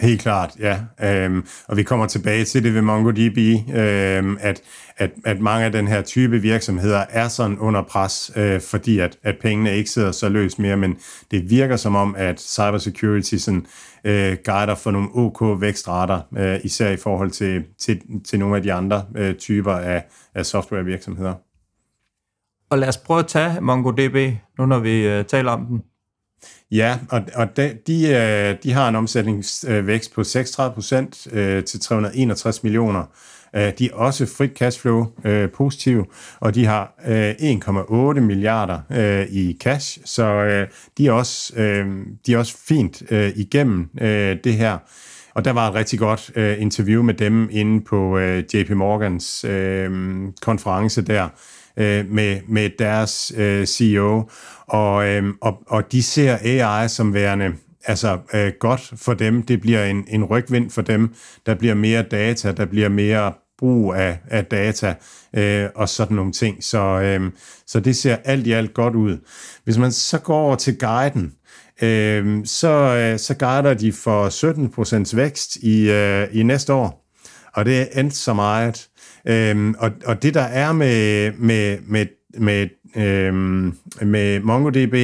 [0.00, 0.80] Helt klart, ja.
[1.02, 3.38] Øhm, og vi kommer tilbage til det ved MongoDB,
[3.76, 4.62] øhm, at,
[4.96, 9.18] at, at mange af den her type virksomheder er sådan under pres, øh, fordi at,
[9.22, 10.96] at pengene ikke sidder så løst mere, men
[11.30, 13.66] det virker som om, at cybersecurity sådan,
[14.04, 18.62] øh, guider for nogle OK vækstrater, øh, især i forhold til, til, til nogle af
[18.62, 21.34] de andre øh, typer af, af softwarevirksomheder.
[22.70, 24.16] Og lad os prøve at tage MongoDB,
[24.58, 25.82] nu når vi øh, taler om den.
[26.70, 32.62] Ja, og, og de, de, de har en omsætningsvækst på 36 procent øh, til 361
[32.62, 33.04] millioner.
[33.56, 35.06] Øh, de er også frit cashflow
[35.54, 36.06] positive,
[36.40, 36.92] og de har
[38.14, 38.80] 1,8 milliarder
[39.30, 40.66] i cash, så
[40.98, 41.52] de er også,
[42.26, 43.02] de er også fint
[43.36, 43.88] igennem
[44.44, 44.78] det her.
[45.34, 48.18] Og der var et rigtig godt interview med dem inde på
[48.54, 49.44] JP Morgans
[50.42, 51.28] konference der,
[52.02, 53.32] med, med deres
[53.64, 54.30] CEO,
[54.68, 57.52] og, øh, og, og de ser AI som værende
[57.84, 59.42] altså øh, godt for dem.
[59.42, 61.14] Det bliver en, en rygvind for dem.
[61.46, 64.94] Der bliver mere data, der bliver mere brug af, af data
[65.36, 66.64] øh, og sådan nogle ting.
[66.64, 67.30] Så, øh,
[67.66, 69.18] så det ser alt i alt godt ud.
[69.64, 71.32] Hvis man så går over til guiden,
[71.82, 74.28] øh, så, øh, så guider de for
[75.10, 77.04] 17% vækst i, øh, i næste år.
[77.54, 78.88] Og det er endt så meget.
[79.26, 83.34] Øh, og, og det der er med, med, med med, øh,
[84.06, 84.94] med MongoDB,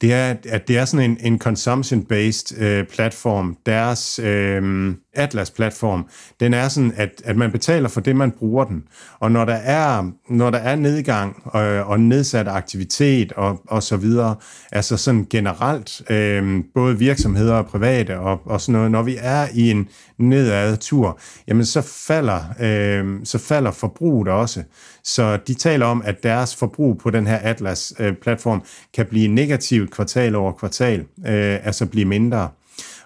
[0.00, 3.56] det er, at det er sådan en, en consumption-based øh, platform.
[3.66, 6.08] Deres øh, Atlas-platform,
[6.40, 8.82] den er sådan, at, at man betaler for det, man bruger den.
[9.18, 13.96] Og når der er, når der er nedgang og, og nedsat aktivitet og, og så
[13.96, 14.36] videre,
[14.72, 19.46] altså sådan generelt, øh, både virksomheder og private og, og sådan noget, når vi er
[19.54, 19.88] i en
[20.18, 24.62] nedad tur, jamen så falder, øh, så falder forbruget også.
[25.04, 28.64] Så de taler om, at deres forbrug på den her Atlas-platform øh,
[28.94, 32.48] kan blive negativt kvartal over kvartal, øh, altså blive mindre.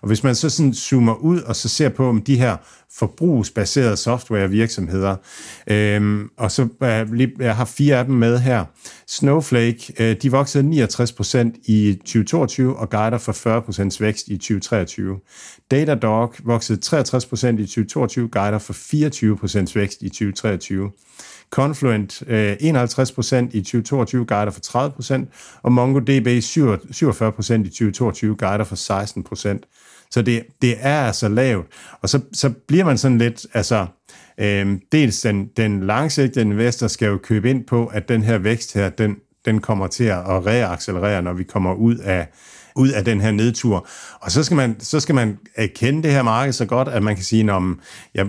[0.04, 2.56] Og hvis man så sådan zoomer ud og så ser på om de her
[2.98, 5.16] forbrugsbaserede softwarevirksomheder,
[5.66, 8.64] øhm, og så øh, lige jeg har fire af dem med her.
[9.06, 15.18] Snowflake, øh, de voksede 69% i 2022 og guider for 40% vækst i 2023.
[15.70, 20.90] Datadog voksede 63% i 2022, guider for 24% vækst i 2023.
[21.50, 22.56] Confluent øh, 51%
[23.52, 24.88] i 2022, guider for
[25.20, 30.08] 30%, og MongoDB 47% i 2022, guider for 16%.
[30.10, 31.66] Så det, det er altså lavt.
[32.02, 33.86] Og så, så bliver man sådan lidt, altså,
[34.38, 38.74] øh, dels den, den langsigtede investor skal jo købe ind på, at den her vækst
[38.74, 42.28] her, den, den kommer til at reaccelerere, når vi kommer ud af,
[42.76, 43.86] ud af den her nedtur.
[44.20, 45.38] Og så skal man, så skal man
[45.74, 47.80] kende det her marked så godt, at man kan sige, om
[48.14, 48.26] jeg,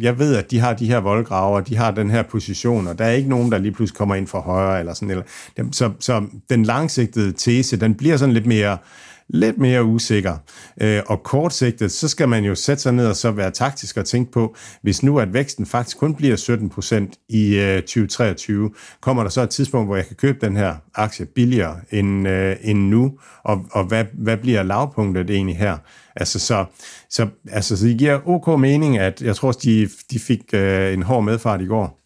[0.00, 3.04] jeg ved, at de har de her voldgraver, de har den her position, og der
[3.04, 5.24] er ikke nogen, der lige pludselig kommer ind fra højre, eller sådan, eller,
[5.72, 8.78] så, så den langsigtede tese, den bliver sådan lidt mere,
[9.32, 10.36] lidt mere usikker.
[10.80, 14.04] Øh, og kortsigtet, så skal man jo sætte sig ned og så være taktisk og
[14.04, 19.22] tænke på, hvis nu at væksten faktisk kun bliver 17 procent i øh, 2023, kommer
[19.22, 22.78] der så et tidspunkt, hvor jeg kan købe den her aktie billigere end, øh, end
[22.78, 23.12] nu,
[23.44, 25.76] og, og hvad, hvad bliver lavpunktet egentlig her?
[26.16, 26.64] Altså, så,
[27.10, 31.02] så, altså, så det giver ok mening, at jeg tror, de, de fik øh, en
[31.02, 32.01] hård medfart i går.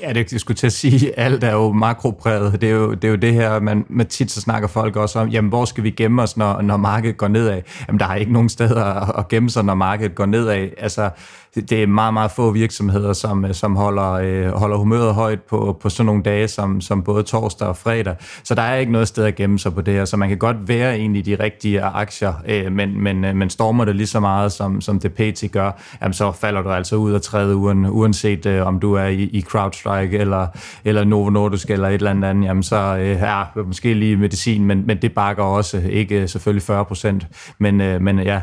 [0.00, 2.60] Ja, det jeg skulle til at sige, alt er jo makropræget.
[2.60, 5.18] Det er jo det, er jo det her, man man tit så snakker folk også
[5.18, 7.62] om, jamen hvor skal vi gemme os, når, når markedet går nedad?
[7.88, 8.84] Jamen der er ikke nogen steder
[9.18, 10.68] at gemme sig, når markedet går nedad.
[10.78, 11.10] Altså,
[11.54, 15.76] det er meget, meget få virksomheder, som, øh, som holder, øh, holder humøret højt på,
[15.80, 18.16] på sådan nogle dage, som, som både torsdag og fredag.
[18.44, 20.38] Så der er ikke noget sted at gemme sig på det her, så man kan
[20.38, 24.20] godt være egentlig de rigtige aktier, øh, men, men, øh, men stormer det lige så
[24.20, 27.86] meget, som, som det PT gør, jamen, så falder du altså ud af tredje uden,
[27.86, 30.46] uanset øh, om du er i, i CrowdStrike eller,
[30.84, 34.86] eller Novo Nordisk eller et eller andet, jamen så øh, er måske lige medicin, men,
[34.86, 37.26] men det bakker også, ikke øh, selvfølgelig 40 procent,
[37.58, 38.40] men, øh, men ja,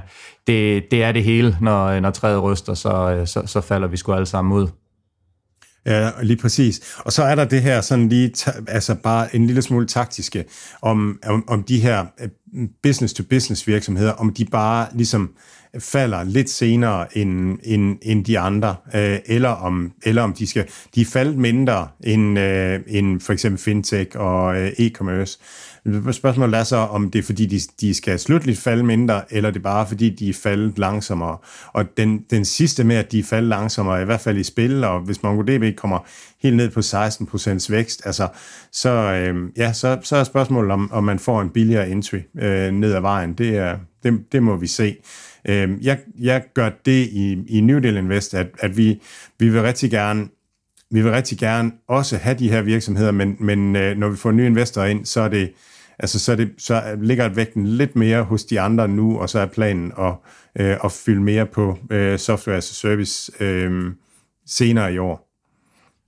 [0.47, 4.13] det, det er det hele, når, når træet ryster, så, så, så falder vi sgu
[4.13, 4.67] alle sammen ud.
[5.85, 6.95] Ja, lige præcis.
[6.97, 8.33] Og så er der det her sådan lige,
[8.67, 10.45] altså bare en lille smule taktiske,
[10.81, 12.29] om, om, om de her øh,
[12.83, 15.31] business-to-business virksomheder, om de bare ligesom
[15.79, 20.65] falder lidt senere end, end, end de andre, øh, eller, om, eller om de skal,
[20.95, 25.39] de er faldet mindre end, øh, end for eksempel fintech og øh, e-commerce.
[26.11, 29.59] Spørgsmålet er så, om det er fordi, de, de skal slutligt falde mindre, eller det
[29.59, 31.37] er bare fordi, de er faldet langsommere.
[31.67, 34.83] Og den, den sidste med, at de er faldet langsommere, i hvert fald i spil,
[34.83, 35.99] og hvis MongoDB kommer
[36.41, 38.27] helt ned på 16% vækst, altså,
[38.71, 42.71] så, øh, ja, så, så er spørgsmålet, om, om man får en billigere entry øh,
[42.71, 43.33] ned ad vejen.
[43.33, 44.95] Det, er, det, det må vi se.
[45.49, 49.01] Øh, jeg, jeg gør det i, i New Deal Invest, at, at vi,
[49.39, 50.27] vi vil rigtig gerne
[50.91, 54.31] vi vil rigtig gerne også have de her virksomheder, men, men øh, når vi får
[54.31, 55.53] nye investorer ind, så er det,
[55.99, 59.39] altså, så, er det, så ligger vægten lidt mere hos de andre nu, og så
[59.39, 60.13] er planen at,
[60.59, 63.91] øh, at fylde mere på øh, software as a service øh,
[64.45, 65.30] senere i år.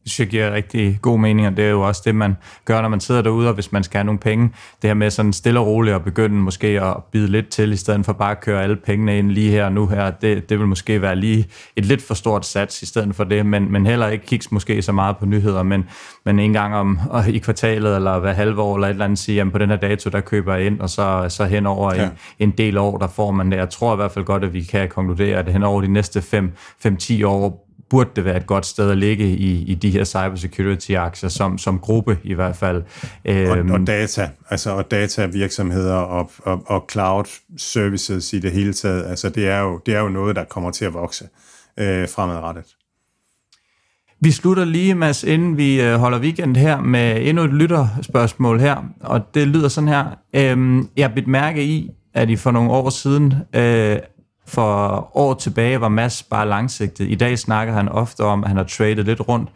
[0.03, 2.35] Det synes jeg giver rigtig god mening, og det er jo også det, man
[2.65, 4.51] gør, når man sidder derude, og hvis man skal have nogle penge.
[4.81, 7.75] Det her med sådan stille og roligt at begynde måske at bide lidt til, i
[7.75, 10.11] stedet for bare at køre alle pengene ind lige her og nu her.
[10.11, 13.45] Det, det vil måske være lige et lidt for stort sats i stedet for det,
[13.45, 15.85] men, men heller ikke kigge måske så meget på nyheder, men,
[16.25, 19.19] men en gang om og i kvartalet eller hver halve år eller et eller andet
[19.19, 21.95] sige, jamen på den her dato, der køber jeg ind, og så, så hen over
[21.95, 22.03] ja.
[22.03, 23.57] en, en del år, der får man det.
[23.57, 26.19] Jeg tror i hvert fald godt, at vi kan konkludere, at hen over de næste
[26.85, 27.62] 5-10 år
[27.93, 31.79] burde det være et godt sted at ligge i, i de her cybersecurity-aktier, som, som
[31.79, 32.83] gruppe i hvert fald.
[33.25, 37.25] Og, og øhm, data, altså og data-virksomheder og, og, og cloud
[37.57, 40.71] services i det hele taget, altså det er jo, det er jo noget, der kommer
[40.71, 41.25] til at vokse
[41.79, 42.65] øh, fremadrettet.
[44.21, 48.75] Vi slutter lige, Mads, inden vi øh, holder weekend her, med endnu et lytterspørgsmål her,
[49.01, 50.05] og det lyder sådan her.
[50.33, 53.97] Øhm, jeg har mærke i, at I for nogle år siden øh,
[54.45, 57.09] for år tilbage var Mads bare langsigtet.
[57.09, 59.49] I dag snakker han ofte om, at han har tradet lidt rundt.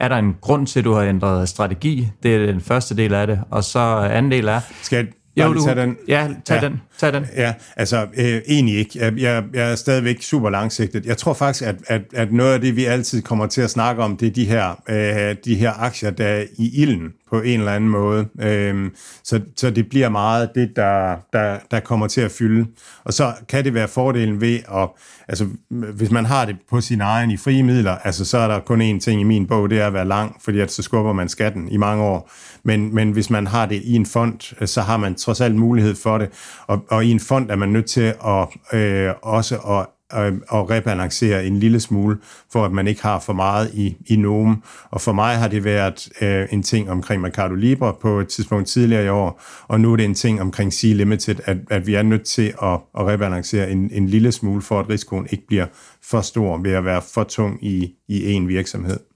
[0.00, 2.08] Er der en grund til, at du har ændret strategi?
[2.22, 3.40] Det er den første del af det.
[3.50, 3.78] Og så
[4.10, 4.60] anden del er...
[4.82, 5.96] Skal jeg jo, du, den?
[6.08, 6.68] Ja, tag ja.
[6.68, 6.82] den.
[6.98, 7.26] Tag den.
[7.36, 8.98] Ja, altså øh, egentlig ikke.
[8.98, 11.06] Jeg, jeg, jeg er stadigvæk super langsigtet.
[11.06, 14.02] Jeg tror faktisk, at, at, at noget af det, vi altid kommer til at snakke
[14.02, 17.60] om, det er de her, øh, de her aktier, der er i ilden på en
[17.60, 18.26] eller anden måde.
[18.40, 18.90] Øh,
[19.24, 22.66] så, så det bliver meget det, der, der, der kommer til at fylde.
[23.04, 24.88] Og så kan det være fordelen ved at,
[25.28, 28.60] altså hvis man har det på sin egen i frie midler, altså så er der
[28.60, 31.12] kun én ting i min bog, det er at være lang, fordi at så skubber
[31.12, 32.30] man skatten i mange år.
[32.62, 35.56] Men, men hvis man har det i en fond, øh, så har man trods alt
[35.56, 36.28] mulighed for det.
[36.66, 40.70] Og, og i en fond er man nødt til at øh, også at øh, at
[40.70, 42.18] rebalancere en lille smule,
[42.52, 44.62] for at man ikke har for meget i, i nogen.
[44.90, 48.68] Og for mig har det været øh, en ting omkring Mercado Libre på et tidspunkt
[48.68, 51.94] tidligere i år, og nu er det en ting omkring Sea Limited, at, at vi
[51.94, 55.66] er nødt til at, at rebalancere en, en lille smule, for at risikoen ikke bliver
[56.02, 59.13] for stor ved at være for tung i, i en virksomhed.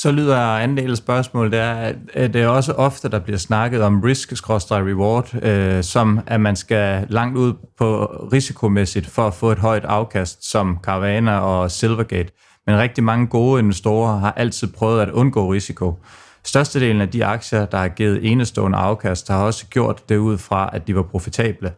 [0.00, 3.38] Så lyder anden del af spørgsmålet, det er, at det er også ofte, der bliver
[3.38, 9.50] snakket om risk-reward, øh, som at man skal langt ud på risikomæssigt for at få
[9.52, 12.32] et højt afkast, som Caravana og Silvergate.
[12.66, 15.98] Men rigtig mange gode investorer har altid prøvet at undgå risiko.
[16.44, 20.70] Størstedelen af de aktier, der har givet enestående afkast, har også gjort det ud fra,
[20.72, 21.72] at de var profitable.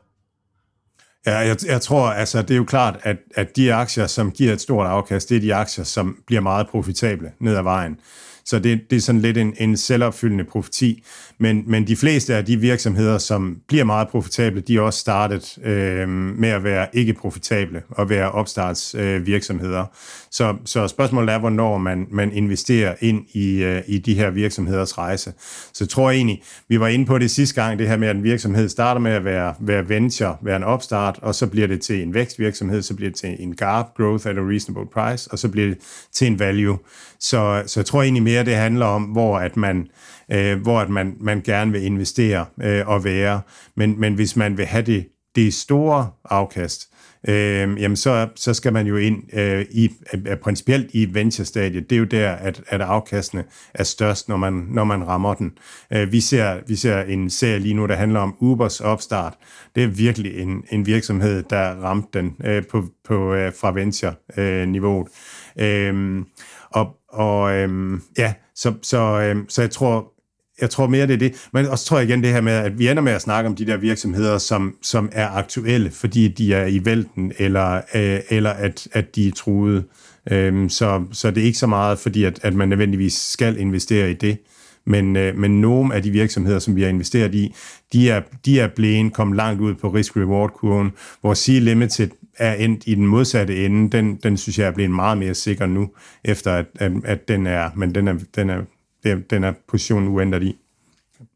[1.26, 4.52] Ja, jeg, jeg tror, altså det er jo klart, at, at de aktier, som giver
[4.52, 8.00] et stort afkast, det er de aktier, som bliver meget profitable ned ad vejen.
[8.44, 11.04] Så det, det er sådan lidt en, en selvopfyldende profeti.
[11.40, 15.58] Men, men de fleste af de virksomheder, som bliver meget profitable, de er også startet
[15.64, 19.80] øh, med at være ikke profitable og være opstartsvirksomheder.
[19.80, 19.86] Øh,
[20.30, 24.98] så, så spørgsmålet er, hvornår man, man investerer ind i, øh, i de her virksomheders
[24.98, 25.32] rejse.
[25.72, 28.16] Så jeg tror egentlig, vi var inde på det sidste gang, det her med, at
[28.16, 31.80] en virksomhed starter med at være, være venture, være en opstart, og så bliver det
[31.80, 35.38] til en vækstvirksomhed, så bliver det til en GARP, Growth at a Reasonable Price, og
[35.38, 35.78] så bliver det
[36.12, 36.78] til en value.
[37.20, 39.86] Så, så jeg tror egentlig mere, det handler om, hvor at man,
[40.32, 43.40] øh, hvor at man, man gerne vil investere øh, og være.
[43.76, 46.90] Men, men hvis man vil have det, det store afkast,
[47.28, 51.90] øh, jamen så, så skal man jo ind øh, i, øh, principielt i venture-stadiet.
[51.90, 53.44] Det er jo der, at, at afkastene
[53.74, 55.52] er størst, når man, når man rammer den.
[55.92, 59.34] Øh, vi, ser, vi ser en serie lige nu, der handler om Ubers opstart.
[59.74, 65.08] Det er virkelig en, en virksomhed, der ramte den øh, på, på, øh, fra venture-niveauet.
[65.58, 66.22] Øh, øh,
[66.70, 70.09] og og øh, ja, så, så, øh, så jeg tror,
[70.60, 71.48] jeg tror mere, det er det.
[71.52, 73.56] Men også tror jeg igen det her med, at vi ender med at snakke om
[73.56, 78.50] de der virksomheder, som, som er aktuelle, fordi de er i vælten, eller, øh, eller
[78.50, 79.84] at, at de er truet.
[80.30, 84.10] Øhm, så, så det er ikke så meget, fordi at, at man nødvendigvis skal investere
[84.10, 84.38] i det.
[84.86, 87.54] Men, øh, men nogle af de virksomheder, som vi har investeret i,
[87.92, 92.08] de er, de er blevet kommet langt ud på risk-reward-kurven, hvor C-Limited
[92.38, 95.66] er endt i den modsatte ende, den, den synes jeg er blevet meget mere sikker
[95.66, 95.90] nu,
[96.24, 98.60] efter at, at, at den er, men den er, den er,
[99.04, 100.56] den er positionen uændret i.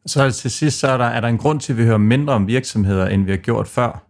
[0.07, 2.35] Så til sidst, så er der, er der en grund til, at vi hører mindre
[2.35, 4.04] om virksomheder, end vi har gjort før?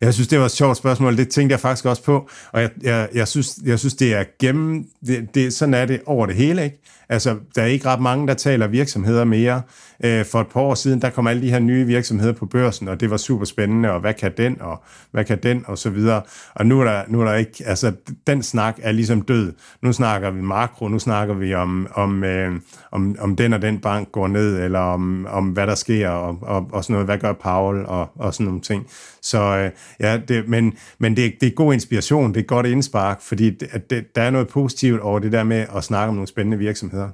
[0.00, 1.16] Jeg synes, det var et sjovt spørgsmål.
[1.16, 2.28] Det tænkte jeg faktisk også på.
[2.52, 4.84] Og jeg, jeg, jeg, synes, jeg synes, det er gennem...
[5.06, 6.80] Det, det, sådan er det over det hele, ikke?
[7.08, 9.62] Altså, der er ikke ret mange, der taler virksomheder mere.
[10.04, 12.88] Øh, for et par år siden, der kom alle de her nye virksomheder på børsen,
[12.88, 15.90] og det var super spændende, og hvad kan den, og hvad kan den, og så
[15.90, 16.22] videre.
[16.54, 17.92] Og nu er der, nu er der ikke, altså
[18.26, 19.52] den snak er ligesom død.
[19.82, 22.52] Nu snakker vi makro, nu snakker vi om, om, øh,
[22.92, 26.38] om, om den og den bank går ned, eller om, om hvad der sker, og,
[26.42, 28.86] og, og sådan noget, hvad gør Paul, og, og sådan nogle ting.
[29.22, 33.20] Så øh, ja, det, men, men det, det er god inspiration, det er godt indspark,
[33.22, 36.28] fordi det, det, der er noget positivt over det der med at snakke om nogle
[36.28, 37.08] spændende virksomheder.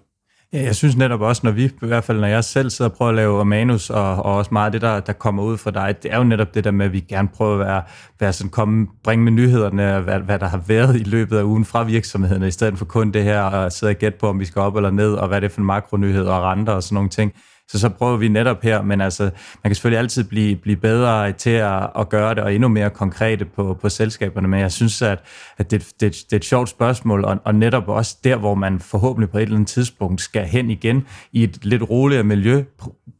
[0.52, 2.96] Ja, jeg synes netop også, når vi, i hvert fald når jeg selv sidder og
[2.96, 5.70] prøver at lave manus, og, og også meget af det, der, der kommer ud fra
[5.70, 7.82] dig, det er jo netop det der med, at vi gerne prøver at være,
[8.20, 11.64] være sådan, komme, bringe med nyhederne, hvad, hvad der har været i løbet af ugen
[11.64, 14.44] fra virksomhederne, i stedet for kun det her at sidde og gætte på, om vi
[14.44, 16.94] skal op eller ned, og hvad det er for en makronyhed og renter og sådan
[16.94, 17.32] nogle ting.
[17.68, 19.30] Så så prøver vi netop her, men altså, man
[19.64, 23.44] kan selvfølgelig altid blive, blive bedre til at, at gøre det, og endnu mere konkrete
[23.44, 25.18] på, på selskaberne, men jeg synes, at,
[25.58, 28.80] at det, det, det er et sjovt spørgsmål, og, og netop også der, hvor man
[28.80, 32.64] forhåbentlig på et eller andet tidspunkt skal hen igen i et lidt roligere miljø,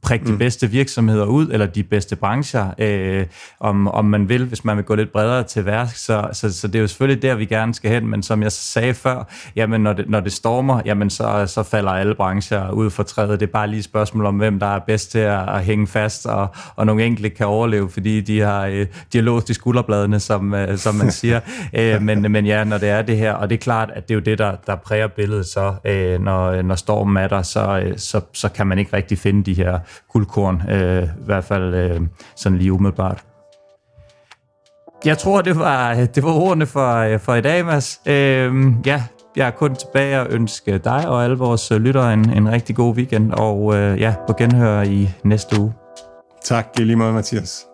[0.07, 0.39] prikke de mm.
[0.39, 3.27] bedste virksomheder ud, eller de bedste brancher, øh,
[3.61, 5.89] om, om man vil, hvis man vil gå lidt bredere til værk.
[5.95, 8.53] Så, så, så det er jo selvfølgelig der, vi gerne skal hen, men som jeg
[8.53, 12.91] sagde før, jamen når det, når det stormer, jamen så, så falder alle brancher ud
[12.91, 13.41] for træet.
[13.41, 15.87] Det er bare lige et spørgsmål om, hvem der er bedst til at, at hænge
[15.87, 19.55] fast, og, og nogle enkelte kan overleve, fordi de har, øh, de har låst i
[19.55, 21.41] skulderbladene, som, øh, som man siger.
[21.75, 24.15] øh, men, men ja, når det er det her, og det er klart, at det
[24.15, 27.81] er jo det, der, der præger billedet så, øh, når, når stormen er der, så,
[27.85, 29.79] øh, så, så kan man ikke rigtig finde de her
[30.13, 32.01] guldkorn, øh, i hvert fald øh,
[32.37, 33.25] sådan lige umiddelbart.
[35.05, 38.01] Jeg tror, det var, det var ordene for, øh, for i dag, Mads.
[38.07, 38.53] Øh,
[38.87, 39.03] ja,
[39.37, 42.77] jeg er kun tilbage og ønske dig og alle vores øh, lyttere en, en rigtig
[42.77, 45.73] god weekend, og øh, ja, på genhør i næste uge.
[46.45, 47.67] Tak, lige måde, Mathias.